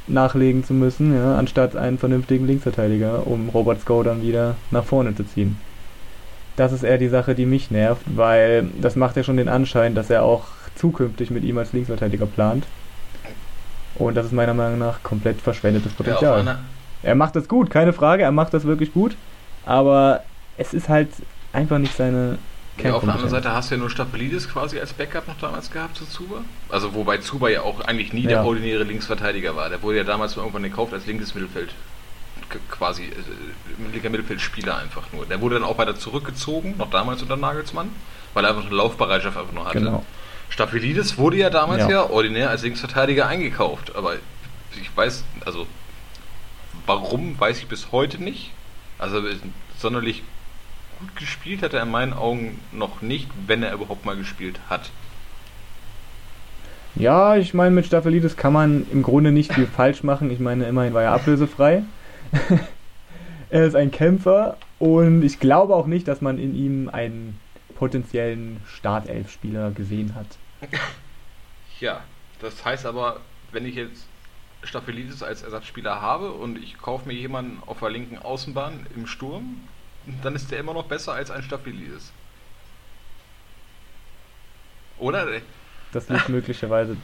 nachlegen 0.08 0.64
zu 0.64 0.74
müssen, 0.74 1.14
ja, 1.14 1.38
anstatt 1.38 1.76
einen 1.76 1.98
vernünftigen 1.98 2.48
Linksverteidiger, 2.48 3.28
um 3.28 3.50
Robert 3.50 3.82
Sko 3.82 4.04
dann 4.04 4.24
wieder 4.24 4.56
nach 4.72 4.86
vorne 4.86 5.14
zu 5.14 5.26
ziehen. 5.26 5.58
Das 6.58 6.72
ist 6.74 6.84
eher 6.84 6.98
die 6.98 7.08
Sache, 7.08 7.34
die 7.34 7.46
mich 7.46 7.72
nervt, 7.72 8.02
weil 8.06 8.70
das 8.82 8.96
macht 8.96 9.16
ja 9.16 9.24
schon 9.24 9.38
den 9.38 9.48
Anschein, 9.50 9.96
dass 9.96 10.10
er 10.10 10.24
auch 10.24 10.46
zukünftig 10.76 11.32
mit 11.32 11.44
ihm 11.44 11.58
als 11.58 11.74
Linksverteidiger 11.74 12.26
plant. 12.26 12.66
Und 13.96 14.16
das 14.16 14.26
ist 14.26 14.32
meiner 14.32 14.54
Meinung 14.54 14.80
nach 14.80 15.02
komplett 15.04 15.42
verschwendetes 15.42 15.92
Ja, 15.92 15.98
Potenzial. 15.98 16.40
einer, 16.40 16.60
er 17.04 17.16
macht 17.16 17.36
das 17.36 17.48
gut, 17.48 17.70
keine 17.70 17.94
Frage, 17.94 18.24
er 18.24 18.32
macht 18.32 18.54
das 18.54 18.66
wirklich 18.66 18.94
gut, 18.94 19.16
aber 19.66 20.24
es 20.58 20.74
ist 20.74 20.90
halt 20.90 21.10
einfach 21.54 21.78
nicht 21.78 21.96
seine 21.96 22.38
ja, 22.82 22.94
auf 22.94 23.04
der 23.04 23.14
anderen. 23.14 23.30
Seite 23.30 23.54
hast 23.54 23.70
du 23.70 23.76
ja 23.76 23.80
nur 23.80 23.90
Stapelidis 23.90 24.50
quasi 24.50 24.80
als 24.80 24.94
Backup 24.94 25.28
noch 25.28 25.38
damals 25.40 25.70
gehabt 25.72 25.98
zu 25.98 26.06
Zuba. 26.06 26.38
Also 26.70 26.94
wobei 26.96 27.18
Zuba 27.18 27.50
ja 27.50 27.62
auch 27.62 27.82
eigentlich 27.82 28.14
nie 28.14 28.24
Ja. 28.24 28.30
der 28.30 28.46
ordinäre 28.46 28.84
Linksverteidiger 28.84 29.56
war. 29.56 29.70
Der 29.70 29.82
wurde 29.84 29.98
ja 29.98 30.04
damals 30.04 30.36
mal 30.36 30.44
irgendwann 30.44 30.64
gekauft 30.64 30.94
als 30.94 31.06
linkes 31.06 31.36
Mittelfeld. 31.36 31.74
Quasi 32.70 33.04
äh, 33.04 33.92
linker 33.92 34.10
Mittelfeldspieler 34.10 34.78
einfach 34.78 35.04
nur. 35.14 35.26
Der 35.26 35.42
wurde 35.42 35.56
dann 35.56 35.64
auch 35.64 35.78
weiter 35.78 35.96
zurückgezogen, 35.96 36.76
noch 36.78 36.90
damals 36.90 37.22
unter 37.22 37.38
Nagelsmann, 37.38 37.90
weil 38.34 38.46
er 38.46 38.52
einfach 38.52 38.66
eine 38.66 38.76
Laufbereitschaft 38.76 39.38
einfach 39.38 39.54
nur 39.54 39.66
hatte. 39.66 39.80
Genau. 39.80 40.06
Stapelidis 40.50 41.18
wurde 41.18 41.38
ja 41.38 41.50
damals 41.50 41.84
Ja. 41.84 41.90
ja. 41.90 42.10
ordinär 42.10 42.50
als 42.50 42.64
Linksverteidiger 42.64 43.28
eingekauft, 43.28 43.96
aber 43.96 44.16
ich 44.80 44.96
weiß, 44.96 45.24
also 45.46 45.66
warum, 46.86 47.40
weiß 47.40 47.60
ich 47.60 47.68
bis 47.68 47.92
heute 47.92 48.22
nicht. 48.22 48.52
Also 49.00 49.22
sonderlich 49.78 50.24
gut 51.00 51.16
gespielt 51.16 51.64
hat 51.64 51.74
er 51.74 51.84
in 51.84 51.92
meinen 51.92 52.14
Augen 52.14 52.60
noch 52.72 53.02
nicht, 53.02 53.30
wenn 53.48 53.64
er 53.64 53.74
überhaupt 53.74 54.06
mal 54.06 54.16
gespielt 54.16 54.60
hat. 54.70 54.92
Ja, 56.96 57.38
ich 57.38 57.54
meine, 57.54 57.72
mit 57.72 57.86
Staphelidis 57.86 58.36
kann 58.36 58.54
man 58.54 58.86
im 58.92 59.02
Grunde 59.02 59.32
nicht 59.32 59.54
viel 59.54 59.66
falsch 59.66 60.04
machen. 60.04 60.30
Ich 60.30 60.40
meine, 60.40 60.66
immerhin 60.66 60.94
war 60.94 61.04
er 61.04 61.14
ablösefrei. 61.14 61.84
er 63.50 63.66
ist 63.66 63.76
ein 63.76 63.92
Kämpfer 63.92 64.58
und 64.80 65.24
ich 65.24 65.40
glaube 65.40 65.76
auch 65.76 65.88
nicht, 65.88 66.08
dass 66.08 66.22
man 66.22 66.38
in 66.38 66.56
ihm 66.56 66.90
einen 66.90 67.40
potenziellen 67.76 68.62
Startelf-Spieler 68.68 69.72
gesehen 69.72 70.16
hat. 70.16 70.28
Ja, 71.80 72.02
das 72.40 72.64
heißt 72.64 72.86
aber, 72.86 73.22
wenn 73.52 73.66
ich 73.66 73.76
jetzt 73.76 74.06
Staphelidis 74.64 75.24
als 75.24 75.42
Ersatzspieler 75.42 76.02
habe 76.02 76.32
und 76.32 76.58
ich 76.58 76.78
kaufe 76.78 77.08
mir 77.08 77.16
jemanden 77.16 77.62
auf 77.66 77.80
der 77.80 77.90
linken 77.90 78.20
Außenbahn 78.20 78.86
im 78.96 79.08
Sturm, 79.08 79.62
dann 80.22 80.36
ist 80.36 80.52
der 80.52 80.60
immer 80.60 80.74
noch 80.74 80.86
besser 80.86 81.14
als 81.14 81.32
ein 81.32 81.42
Staphelidis. 81.42 82.12
Oder? 85.00 85.28
Das 85.92 86.08
liegt 86.10 86.30
möglicherweise, 86.30 86.96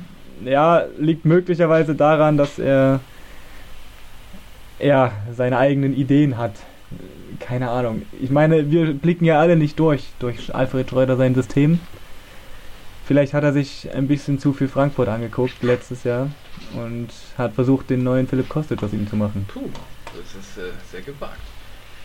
ja, 0.45 0.85
liegt 0.99 1.25
möglicherweise 1.25 1.95
daran, 1.95 2.37
dass 2.37 2.59
er, 2.59 2.99
er 4.79 5.11
seine 5.35 5.57
eigenen 5.57 5.95
Ideen 5.95 6.37
hat. 6.37 6.53
Keine 7.39 7.69
Ahnung. 7.69 8.03
Ich 8.21 8.29
meine, 8.29 8.71
wir 8.71 8.93
blicken 8.93 9.25
ja 9.25 9.39
alle 9.39 9.55
nicht 9.55 9.79
durch, 9.79 10.05
durch 10.19 10.53
Alfred 10.55 10.89
Schreuder 10.89 11.17
sein 11.17 11.35
System. 11.35 11.79
Vielleicht 13.05 13.33
hat 13.33 13.43
er 13.43 13.53
sich 13.53 13.89
ein 13.93 14.07
bisschen 14.07 14.39
zu 14.39 14.53
viel 14.53 14.67
Frankfurt 14.67 15.07
angeguckt 15.07 15.61
letztes 15.63 16.03
Jahr 16.03 16.29
und 16.73 17.09
hat 17.37 17.53
versucht, 17.53 17.89
den 17.89 18.03
neuen 18.03 18.27
Philipp 18.27 18.49
Kostic 18.49 18.81
aus 18.83 18.91
ihm 18.91 19.07
zu 19.09 19.15
machen. 19.15 19.45
Puh, 19.53 19.69
das 20.05 20.35
ist 20.43 20.57
äh, 20.57 20.71
sehr 20.91 21.01
gewagt. 21.01 21.39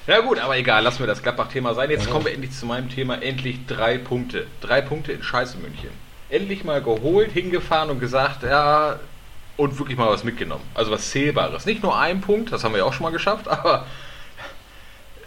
Ja 0.06 0.20
gut, 0.20 0.38
aber 0.38 0.56
egal, 0.56 0.82
lassen 0.82 1.00
wir 1.00 1.06
das 1.06 1.22
Gladbach-Thema 1.22 1.74
sein. 1.74 1.90
Jetzt 1.90 2.06
Ja. 2.06 2.12
kommen 2.12 2.26
wir 2.26 2.32
endlich 2.32 2.52
zu 2.52 2.66
meinem 2.66 2.88
Thema. 2.88 3.20
Endlich 3.22 3.66
drei 3.66 3.98
Punkte. 3.98 4.46
Drei 4.60 4.80
Punkte 4.80 5.12
in 5.12 5.22
Scheiße 5.22 5.58
München. 5.58 5.90
Endlich 6.28 6.64
mal 6.64 6.82
geholt, 6.82 7.30
hingefahren 7.32 7.90
und 7.90 8.00
gesagt, 8.00 8.42
ja, 8.42 8.98
und 9.56 9.78
wirklich 9.78 9.98
mal 9.98 10.08
was 10.08 10.24
mitgenommen. 10.24 10.64
Also 10.74 10.90
was 10.90 11.10
Zählbares. 11.10 11.66
Nicht 11.66 11.82
nur 11.82 11.98
ein 11.98 12.20
Punkt, 12.20 12.52
das 12.52 12.64
haben 12.64 12.72
wir 12.72 12.78
ja 12.78 12.84
auch 12.84 12.92
schon 12.92 13.04
mal 13.04 13.10
geschafft, 13.12 13.48
aber 13.48 13.86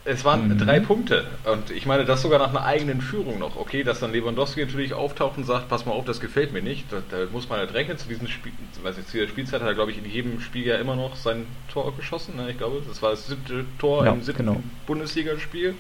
es 0.08 0.24
waren 0.24 0.50
Mhm. 0.50 0.60
drei 0.60 0.80
Punkte. 0.80 1.26
Und 1.46 1.72
ich 1.72 1.88
meine, 1.88 2.06
das 2.06 2.22
sogar 2.22 2.38
nach 2.38 2.50
einer 2.50 2.64
eigenen 2.64 3.02
Führung 3.02 3.40
noch. 3.40 3.56
Okay, 3.56 3.84
dass 3.84 4.00
dann 4.02 4.12
Lewandowski 4.12 4.64
natürlich 4.64 4.94
auftaucht 4.94 5.38
und 5.38 5.46
sagt, 5.46 5.68
pass 5.68 5.86
mal 5.88 5.94
auf, 5.94 6.06
das 6.06 6.20
gefällt 6.20 6.54
mir 6.54 6.62
nicht. 6.62 6.86
Da, 6.92 7.02
da 7.10 7.26
muss 7.32 7.50
man 7.50 7.58
halt 7.58 7.74
rechnen. 7.74 7.98
Zu 7.98 8.08
diesem 8.08 8.28
Spiel, 8.28 8.52
weiß 8.84 8.98
nicht, 8.98 9.10
zu 9.10 9.18
der 9.18 9.28
Spielzeit 9.28 9.62
hat 9.62 9.68
er, 9.68 9.74
glaube 9.74 9.90
ich, 9.92 9.98
in 9.98 10.06
jedem 10.06 10.40
Spiel 10.42 10.66
ja 10.66 10.76
immer 10.78 10.96
noch 10.96 11.16
sein 11.16 11.48
Tor 11.74 11.96
geschossen. 11.96 12.36
Ne? 12.36 12.52
Ich 12.52 12.58
glaube, 12.58 12.84
das 12.88 13.02
war 13.02 13.12
das 13.12 13.26
siebte 13.28 13.66
Tor 13.80 14.06
Ja, 14.06 14.12
im 14.14 14.22
siebten 14.22 14.46
genau. 14.46 14.64
Bundesligaspiel. 14.86 15.74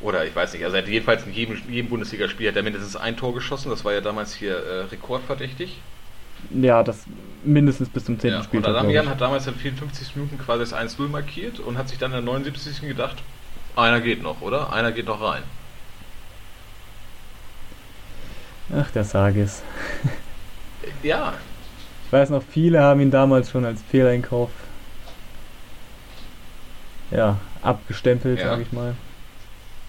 Oder 0.00 0.26
ich 0.26 0.36
weiß 0.36 0.52
nicht, 0.52 0.62
also 0.64 0.76
er 0.76 0.82
hat 0.82 0.88
jedenfalls 0.88 1.24
in 1.24 1.32
jedem, 1.32 1.60
jedem 1.70 1.88
Bundesligaspiel 1.88 2.46
hat 2.48 2.56
er 2.56 2.62
mindestens 2.62 2.96
ein 2.96 3.16
Tor 3.16 3.34
geschossen. 3.34 3.70
Das 3.70 3.84
war 3.84 3.94
ja 3.94 4.00
damals 4.00 4.34
hier 4.34 4.56
äh, 4.56 4.80
rekordverdächtig. 4.82 5.78
Ja, 6.50 6.82
das 6.82 7.04
mindestens 7.44 7.88
bis 7.88 8.04
zum 8.04 8.18
10. 8.18 8.30
Ja, 8.30 8.42
Spieltag. 8.42 8.70
und. 8.70 8.76
Adamian 8.76 9.08
hat 9.08 9.20
damals 9.20 9.46
in 9.46 9.54
54 9.54 10.16
Minuten 10.16 10.38
quasi 10.38 10.60
das 10.60 10.74
1-0 10.74 11.08
markiert 11.08 11.60
und 11.60 11.78
hat 11.78 11.88
sich 11.88 11.98
dann 11.98 12.10
in 12.12 12.24
der 12.24 12.32
79. 12.34 12.80
gedacht, 12.82 13.16
einer 13.76 14.00
geht 14.00 14.22
noch, 14.22 14.40
oder? 14.40 14.72
Einer 14.72 14.92
geht 14.92 15.06
noch 15.06 15.20
rein. 15.22 15.42
Ach, 18.76 18.90
der 18.90 19.04
Sargis. 19.04 19.62
Ja, 21.02 21.34
Ich 22.06 22.12
weiß 22.12 22.30
noch, 22.30 22.42
viele 22.42 22.80
haben 22.80 23.00
ihn 23.00 23.10
damals 23.10 23.50
schon 23.50 23.64
als 23.64 23.80
Fehleinkauf 23.82 24.50
ja, 27.10 27.38
abgestempelt, 27.62 28.40
Ja. 28.40 28.50
sag 28.50 28.60
ich 28.60 28.72
mal. 28.72 28.94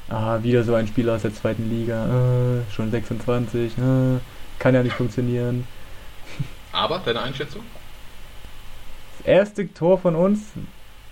Ah, 0.09 0.39
wieder 0.41 0.63
so 0.63 0.73
ein 0.75 0.87
Spieler 0.87 1.15
aus 1.15 1.23
der 1.23 1.33
zweiten 1.33 1.69
Liga. 1.69 2.05
Äh, 2.05 2.71
schon 2.71 2.91
26. 2.91 3.77
Äh, 3.77 3.81
kann 4.59 4.73
ja 4.73 4.83
nicht 4.83 4.95
funktionieren. 4.95 5.67
Aber 6.77 6.99
deine 6.99 7.21
Einschätzung? 7.21 7.63
Das 9.17 9.27
erste 9.27 9.73
Tor 9.73 9.97
von 9.97 10.15
uns 10.15 10.41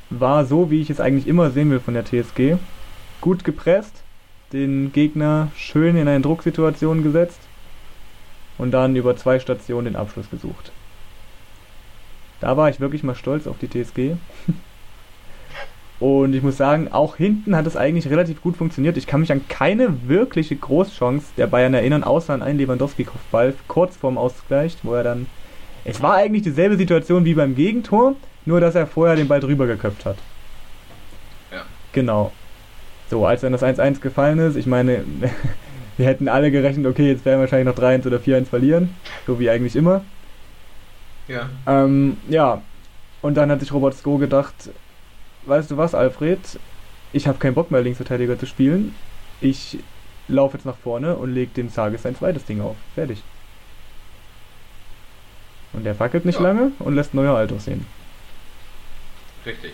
war 0.09 0.45
so, 0.45 0.69
wie 0.69 0.81
ich 0.81 0.89
es 0.89 0.99
eigentlich 0.99 1.27
immer 1.27 1.51
sehen 1.51 1.71
will 1.71 1.79
von 1.79 1.95
der 1.95 2.05
TSG. 2.05 2.57
Gut 3.21 3.43
gepresst, 3.43 4.03
den 4.53 4.93
Gegner 4.93 5.51
schön 5.55 5.97
in 5.97 6.07
eine 6.07 6.21
Drucksituation 6.21 7.03
gesetzt 7.03 7.39
und 8.57 8.71
dann 8.71 8.95
über 8.95 9.17
zwei 9.17 9.39
Stationen 9.39 9.85
den 9.85 9.95
Abschluss 9.95 10.29
gesucht. 10.29 10.71
Da 12.39 12.57
war 12.57 12.69
ich 12.69 12.79
wirklich 12.79 13.03
mal 13.03 13.15
stolz 13.15 13.47
auf 13.47 13.57
die 13.59 13.69
TSG. 13.69 14.15
Und 15.97 16.33
ich 16.35 16.43
muss 16.43 16.57
sagen, 16.57 16.91
auch 16.91 17.15
hinten 17.15 17.55
hat 17.55 17.65
es 17.65 17.77
eigentlich 17.77 18.09
relativ 18.09 18.41
gut 18.41 18.57
funktioniert. 18.57 18.97
Ich 18.97 19.07
kann 19.07 19.21
mich 19.21 19.31
an 19.31 19.47
keine 19.47 20.09
wirkliche 20.09 20.57
Großchance 20.57 21.27
der 21.37 21.47
Bayern 21.47 21.73
erinnern, 21.73 22.03
außer 22.03 22.33
an 22.33 22.41
einen 22.41 22.59
Lewandowski-Kopfball 22.59 23.53
kurz 23.69 23.95
vorm 23.95 24.17
Ausgleich, 24.17 24.75
wo 24.83 24.93
er 24.93 25.03
dann. 25.03 25.27
Es 25.85 26.01
war 26.01 26.15
eigentlich 26.15 26.41
dieselbe 26.41 26.77
Situation 26.77 27.25
wie 27.25 27.35
beim 27.35 27.55
Gegentor, 27.55 28.15
nur 28.45 28.59
dass 28.59 28.73
er 28.73 28.87
vorher 28.87 29.15
den 29.15 29.27
Ball 29.27 29.39
drüber 29.39 29.67
geköpft 29.67 30.05
hat. 30.05 30.17
Ja. 31.51 31.61
Genau. 31.93 32.31
So, 33.09 33.25
als 33.25 33.41
dann 33.41 33.51
das 33.51 33.61
1-1 33.61 34.01
gefallen 34.01 34.39
ist, 34.39 34.55
ich 34.55 34.65
meine, 34.65 35.03
wir 35.97 36.05
hätten 36.07 36.27
alle 36.27 36.49
gerechnet, 36.49 36.87
okay, 36.87 37.07
jetzt 37.07 37.23
werden 37.23 37.37
wir 37.37 37.41
wahrscheinlich 37.41 37.73
noch 37.73 37.81
3-1 37.81 38.07
oder 38.07 38.17
4-1 38.17 38.45
verlieren, 38.45 38.95
so 39.27 39.39
wie 39.39 39.49
eigentlich 39.49 39.75
immer. 39.75 40.03
Ja. 41.27 41.49
Ähm, 41.67 42.17
ja, 42.29 42.63
und 43.21 43.35
dann 43.35 43.51
hat 43.51 43.59
sich 43.59 43.71
Robert 43.71 43.95
Sko 43.95 44.17
gedacht, 44.17 44.55
weißt 45.45 45.69
du 45.69 45.77
was, 45.77 45.93
Alfred, 45.93 46.39
ich 47.13 47.27
habe 47.27 47.37
keinen 47.37 47.53
Bock 47.53 47.69
mehr, 47.69 47.81
Linksverteidiger 47.81 48.39
zu 48.39 48.47
spielen. 48.47 48.95
Ich 49.39 49.77
laufe 50.27 50.57
jetzt 50.57 50.65
nach 50.65 50.77
vorne 50.77 51.15
und 51.15 51.31
leg 51.31 51.53
dem 51.53 51.69
Sages 51.69 52.01
sein 52.01 52.15
zweites 52.15 52.45
Ding 52.45 52.61
auf. 52.61 52.75
Fertig. 52.95 53.21
Und 55.75 55.83
der 55.83 55.95
fackelt 55.95 56.25
nicht 56.25 56.39
Ja. 56.39 56.43
lange 56.43 56.71
und 56.79 56.95
lässt 56.95 57.13
neuer 57.13 57.35
alt 57.35 57.51
aussehen. 57.51 57.85
Richtig. 59.45 59.73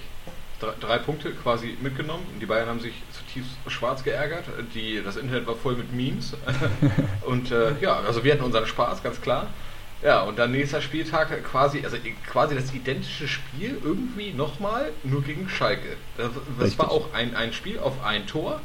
Drei, 0.60 0.74
drei 0.80 0.98
Punkte 0.98 1.32
quasi 1.32 1.78
mitgenommen. 1.82 2.24
Die 2.40 2.46
Bayern 2.46 2.68
haben 2.68 2.80
sich 2.80 2.94
zutiefst 3.12 3.52
schwarz 3.68 4.04
geärgert. 4.04 4.46
Die, 4.76 5.02
das 5.04 5.18
Internet 5.18 5.48
war 5.48 5.56
voll 5.56 5.76
mit 5.76 5.94
Memes. 5.94 6.36
und 7.22 7.52
äh, 7.52 7.74
ja, 7.82 8.00
also 8.00 8.24
wir 8.24 8.34
hatten 8.34 8.44
unseren 8.44 8.68
Spaß, 8.68 9.02
ganz 9.02 9.22
klar. 9.22 9.48
Ja, 10.04 10.22
und 10.24 10.40
dann 10.40 10.52
nächster 10.52 10.82
Spieltag 10.82 11.44
quasi, 11.44 11.84
also 11.84 11.98
quasi 12.28 12.56
das 12.56 12.74
identische 12.74 13.28
Spiel 13.28 13.78
irgendwie 13.84 14.34
nochmal, 14.34 14.90
nur 15.04 15.22
gegen 15.22 15.48
Schalke. 15.48 15.96
Das, 16.18 16.32
das 16.60 16.78
war 16.80 16.92
auch 16.92 17.14
ein, 17.14 17.36
ein 17.36 17.54
Spiel 17.54 17.80
auf 17.80 18.04
ein 18.04 18.26
Tor. 18.26 18.62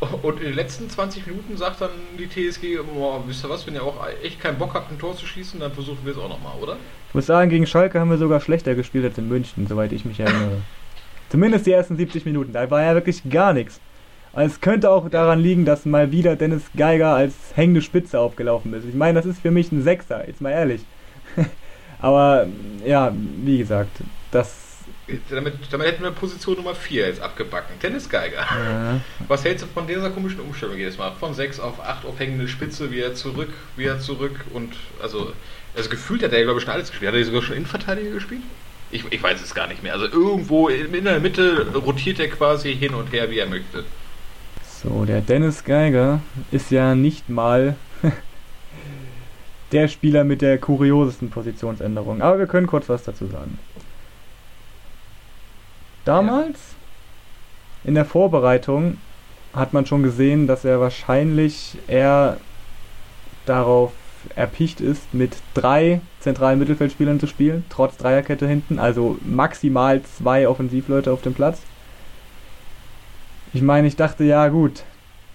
Und 0.00 0.40
in 0.40 0.46
den 0.46 0.54
letzten 0.54 0.90
20 0.90 1.26
Minuten 1.26 1.56
sagt 1.56 1.80
dann 1.80 1.90
die 2.18 2.28
TSG, 2.28 2.78
boah, 2.94 3.22
wisst 3.26 3.44
ihr 3.44 3.48
was, 3.48 3.66
wenn 3.66 3.74
ihr 3.74 3.82
auch 3.82 4.06
echt 4.22 4.40
keinen 4.40 4.58
Bock 4.58 4.74
habt, 4.74 4.90
ein 4.90 4.98
Tor 4.98 5.16
zu 5.16 5.26
schießen, 5.26 5.58
dann 5.58 5.72
versuchen 5.72 6.00
wir 6.04 6.12
es 6.12 6.18
auch 6.18 6.28
nochmal, 6.28 6.52
oder? 6.60 6.76
Ich 7.08 7.14
muss 7.14 7.26
sagen, 7.26 7.48
gegen 7.48 7.66
Schalke 7.66 7.98
haben 7.98 8.10
wir 8.10 8.18
sogar 8.18 8.40
schlechter 8.40 8.74
gespielt 8.74 9.06
als 9.06 9.16
in 9.16 9.28
München, 9.28 9.66
soweit 9.66 9.92
ich 9.92 10.04
mich 10.04 10.20
erinnere. 10.20 10.60
Zumindest 11.30 11.66
die 11.66 11.72
ersten 11.72 11.96
70 11.96 12.26
Minuten, 12.26 12.52
da 12.52 12.70
war 12.70 12.82
ja 12.82 12.94
wirklich 12.94 13.22
gar 13.30 13.54
nichts. 13.54 13.80
Es 14.34 14.60
könnte 14.60 14.90
auch 14.90 15.08
daran 15.08 15.40
liegen, 15.40 15.64
dass 15.64 15.86
mal 15.86 16.12
wieder 16.12 16.36
Dennis 16.36 16.64
Geiger 16.76 17.14
als 17.14 17.34
hängende 17.54 17.80
Spitze 17.80 18.20
aufgelaufen 18.20 18.74
ist. 18.74 18.84
Ich 18.84 18.94
meine, 18.94 19.14
das 19.14 19.24
ist 19.24 19.40
für 19.40 19.50
mich 19.50 19.72
ein 19.72 19.82
Sechser, 19.82 20.26
jetzt 20.26 20.42
mal 20.42 20.50
ehrlich. 20.50 20.82
Aber 22.00 22.46
ja, 22.84 23.14
wie 23.14 23.58
gesagt, 23.58 24.02
das. 24.30 24.65
Damit, 25.30 25.54
damit 25.70 25.86
hätten 25.86 26.02
wir 26.02 26.10
Position 26.10 26.56
Nummer 26.56 26.74
4 26.74 27.06
jetzt 27.06 27.20
abgebacken. 27.20 27.76
Dennis 27.80 28.08
Geiger. 28.08 28.40
Äh, 28.40 29.00
Was 29.28 29.44
hältst 29.44 29.64
du 29.64 29.68
von 29.68 29.86
dieser 29.86 30.10
komischen 30.10 30.40
Umstellung 30.40 30.76
jedes 30.76 30.98
Mal? 30.98 31.12
Von 31.12 31.32
6 31.32 31.60
auf 31.60 31.80
8 31.80 32.04
auf 32.04 32.18
hängende 32.18 32.48
Spitze, 32.48 32.90
wieder 32.90 33.14
zurück, 33.14 33.50
wieder 33.76 34.00
zurück 34.00 34.44
und 34.52 34.74
also, 35.00 35.32
also 35.76 35.90
gefühlt 35.90 36.24
hat 36.24 36.32
er 36.32 36.42
glaube 36.42 36.58
ich 36.58 36.64
schon 36.64 36.74
alles 36.74 36.90
gespielt. 36.90 37.12
Hat 37.12 37.18
er 37.18 37.24
sogar 37.24 37.42
schon 37.42 37.54
Innenverteidiger 37.54 38.10
gespielt? 38.10 38.42
Ich, 38.90 39.04
ich 39.10 39.22
weiß 39.22 39.40
es 39.42 39.54
gar 39.54 39.68
nicht 39.68 39.82
mehr. 39.82 39.92
Also 39.92 40.06
irgendwo 40.06 40.68
in, 40.68 40.92
in 40.92 41.04
der 41.04 41.20
Mitte 41.20 41.72
rotiert 41.74 42.18
er 42.18 42.28
quasi 42.28 42.74
hin 42.74 42.94
und 42.94 43.12
her, 43.12 43.30
wie 43.30 43.38
er 43.38 43.46
möchte. 43.46 43.84
so, 44.82 45.04
der 45.04 45.20
Dennis 45.20 45.62
Geiger 45.62 46.20
ist 46.50 46.72
ja 46.72 46.96
nicht 46.96 47.28
mal 47.28 47.76
der 49.72 49.86
Spieler 49.86 50.24
mit 50.24 50.42
der 50.42 50.58
kuriosesten 50.58 51.30
Positionsänderung. 51.30 52.22
Aber 52.22 52.40
wir 52.40 52.46
können 52.46 52.66
kurz 52.66 52.88
was 52.88 53.04
dazu 53.04 53.26
sagen. 53.26 53.58
Damals 56.06 56.76
in 57.82 57.96
der 57.96 58.04
Vorbereitung 58.04 58.98
hat 59.52 59.72
man 59.72 59.86
schon 59.86 60.04
gesehen, 60.04 60.46
dass 60.46 60.64
er 60.64 60.80
wahrscheinlich 60.80 61.76
eher 61.88 62.36
darauf 63.44 63.92
erpicht 64.36 64.80
ist, 64.80 65.12
mit 65.14 65.36
drei 65.54 66.00
zentralen 66.20 66.60
Mittelfeldspielern 66.60 67.18
zu 67.18 67.26
spielen, 67.26 67.64
trotz 67.70 67.96
Dreierkette 67.96 68.46
hinten, 68.46 68.78
also 68.78 69.18
maximal 69.24 70.00
zwei 70.02 70.48
Offensivleute 70.48 71.12
auf 71.12 71.22
dem 71.22 71.34
Platz. 71.34 71.58
Ich 73.52 73.62
meine, 73.62 73.88
ich 73.88 73.96
dachte, 73.96 74.22
ja 74.22 74.46
gut, 74.46 74.84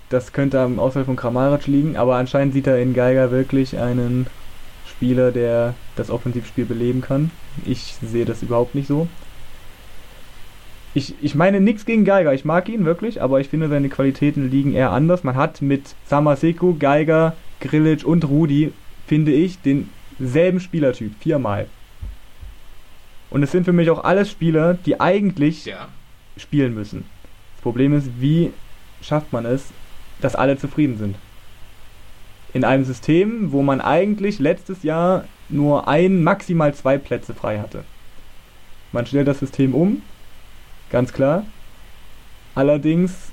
das 0.07 0.31
könnte 0.31 0.61
am 0.61 0.79
Ausfall 0.79 1.03
von 1.03 1.17
Kramaric 1.17 1.67
liegen, 1.67 1.97
aber 1.97 2.15
anscheinend 2.15 2.53
sieht 2.53 2.67
er 2.67 2.81
in 2.81 2.93
Geiger 2.93 3.31
wirklich 3.31 3.77
einen 3.77 4.27
Spieler, 4.85 5.31
der 5.31 5.73
das 5.97 6.09
Offensivspiel 6.09 6.65
beleben 6.65 7.01
kann. 7.01 7.31
Ich 7.65 7.97
sehe 8.01 8.25
das 8.25 8.41
überhaupt 8.41 8.73
nicht 8.73 8.87
so. 8.87 9.07
Ich, 10.93 11.13
ich 11.21 11.35
meine 11.35 11.61
nichts 11.61 11.85
gegen 11.85 12.03
Geiger, 12.03 12.33
ich 12.33 12.43
mag 12.43 12.67
ihn 12.67 12.83
wirklich, 12.83 13.21
aber 13.21 13.39
ich 13.39 13.47
finde 13.47 13.69
seine 13.69 13.87
Qualitäten 13.87 14.49
liegen 14.51 14.73
eher 14.73 14.91
anders. 14.91 15.23
Man 15.23 15.35
hat 15.35 15.61
mit 15.61 15.95
Samaseku, 16.05 16.77
Geiger, 16.77 17.33
Grilic 17.61 18.03
und 18.05 18.27
Rudi, 18.27 18.73
finde 19.07 19.31
ich, 19.31 19.57
denselben 19.61 20.59
Spielertyp, 20.59 21.13
viermal. 21.21 21.67
Und 23.29 23.43
es 23.43 23.51
sind 23.51 23.63
für 23.63 23.71
mich 23.71 23.89
auch 23.89 24.03
alles 24.03 24.29
Spieler, 24.29 24.73
die 24.73 24.99
eigentlich 24.99 25.65
Ja. 25.65 25.87
spielen 26.37 26.73
müssen. 26.73 27.05
Das 27.55 27.63
Problem 27.63 27.93
ist, 27.93 28.09
wie 28.19 28.51
schafft 29.01 29.31
man 29.31 29.45
es, 29.45 29.69
dass 30.19 30.35
alle 30.35 30.57
zufrieden 30.57 30.97
sind? 30.97 31.15
In 32.53 32.65
einem 32.65 32.83
System, 32.83 33.53
wo 33.53 33.61
man 33.61 33.79
eigentlich 33.79 34.39
letztes 34.39 34.83
Jahr 34.83 35.23
nur 35.47 35.87
ein, 35.87 36.21
maximal 36.21 36.73
zwei 36.73 36.97
Plätze 36.97 37.33
frei 37.33 37.59
hatte. 37.59 37.83
Man 38.91 39.05
stellt 39.05 39.29
das 39.29 39.39
System 39.39 39.73
um, 39.73 40.01
ganz 40.91 41.13
klar. 41.13 41.45
Allerdings 42.53 43.31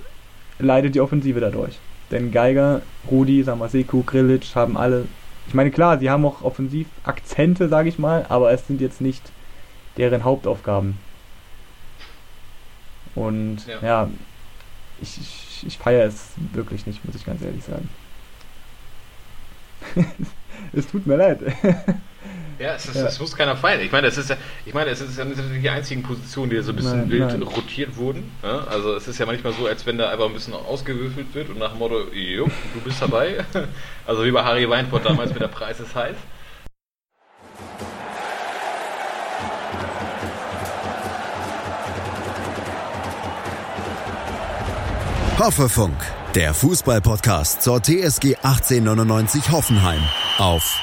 leidet 0.59 0.95
die 0.95 1.01
Offensive 1.01 1.41
dadurch. 1.41 1.79
Denn 2.11 2.31
Geiger, 2.31 2.83
Rudi, 3.11 3.43
Samaseku, 3.43 4.03
Grilic 4.05 4.55
haben 4.55 4.77
alle. 4.77 5.07
Ich 5.47 5.55
meine, 5.55 5.71
klar, 5.71 5.99
sie 5.99 6.11
haben 6.11 6.25
auch 6.25 6.43
Offensivakzente, 6.43 7.69
sage 7.69 7.89
ich 7.89 7.99
mal, 7.99 8.25
aber 8.29 8.51
es 8.53 8.67
sind 8.67 8.81
jetzt 8.81 9.01
nicht 9.01 9.23
deren 9.97 10.25
Hauptaufgaben. 10.25 10.99
Und 13.15 13.67
Ja. 13.67 13.81
ja, 13.83 14.11
ich, 15.01 15.19
ich, 15.19 15.65
ich 15.67 15.79
feiere 15.79 16.07
es 16.07 16.31
wirklich 16.53 16.87
nicht, 16.87 17.05
muss 17.05 17.15
ich 17.17 17.25
ganz 17.25 17.43
ehrlich 17.43 17.65
sagen. 17.65 17.89
es 20.73 20.87
tut 20.87 21.07
mir 21.07 21.17
leid. 21.17 21.41
Ja, 22.59 22.75
es, 22.75 22.87
ist, 22.87 22.97
Ja. 22.97 23.07
es 23.07 23.21
muss 23.21 23.37
keiner 23.37 23.57
feiern. 23.57 23.81
Ich 23.81 23.93
meine, 23.93 24.09
es 24.09 24.19
ist 24.19 24.31
ja, 24.31 24.37
ich 24.67 24.75
meine, 24.75 24.91
es 24.91 25.01
ist 25.01 25.17
ja 25.17 25.25
nicht 25.25 25.41
die 25.63 25.71
einzigen 25.71 26.03
Positionen, 26.03 26.51
die 26.51 26.61
so 26.61 26.73
ein 26.73 26.77
bisschen 26.77 27.01
Nein, 27.03 27.11
wild 27.11 27.29
nein. 27.31 27.43
rotiert 27.43 27.97
wurden. 27.97 28.33
Ja? 28.43 28.65
Also 28.69 28.95
es 28.97 29.07
ist 29.07 29.19
ja 29.19 29.27
manchmal 29.27 29.53
so, 29.53 29.67
als 29.67 29.87
wenn 29.87 29.97
da 29.99 30.11
einfach 30.11 30.27
ein 30.27 30.33
bisschen 30.35 30.55
ausgewürfelt 30.55 31.33
wird 31.35 31.51
und 31.51 31.59
nach 31.59 31.71
dem 31.71 31.79
Motto, 31.79 32.01
jo, 32.13 32.47
du 32.75 32.81
bist 32.85 33.01
dabei. 33.01 33.45
Also 34.07 34.25
wie 34.25 34.31
bei 34.31 34.43
Harry 34.43 34.67
Weinfurt 34.69 35.05
damals 35.05 35.33
mit 35.35 35.43
der 35.43 35.49
Preis 35.49 35.79
ist 35.81 35.95
heiß. 35.95 36.17
Hoffefunk, 45.39 45.95
der 46.35 46.53
Fußballpodcast 46.53 47.63
zur 47.63 47.81
TSG 47.83 48.37
1899 48.43 49.51
Hoffenheim 49.53 50.01
auf 50.39 50.83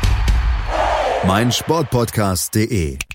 meinsportpodcast.de 1.25 3.10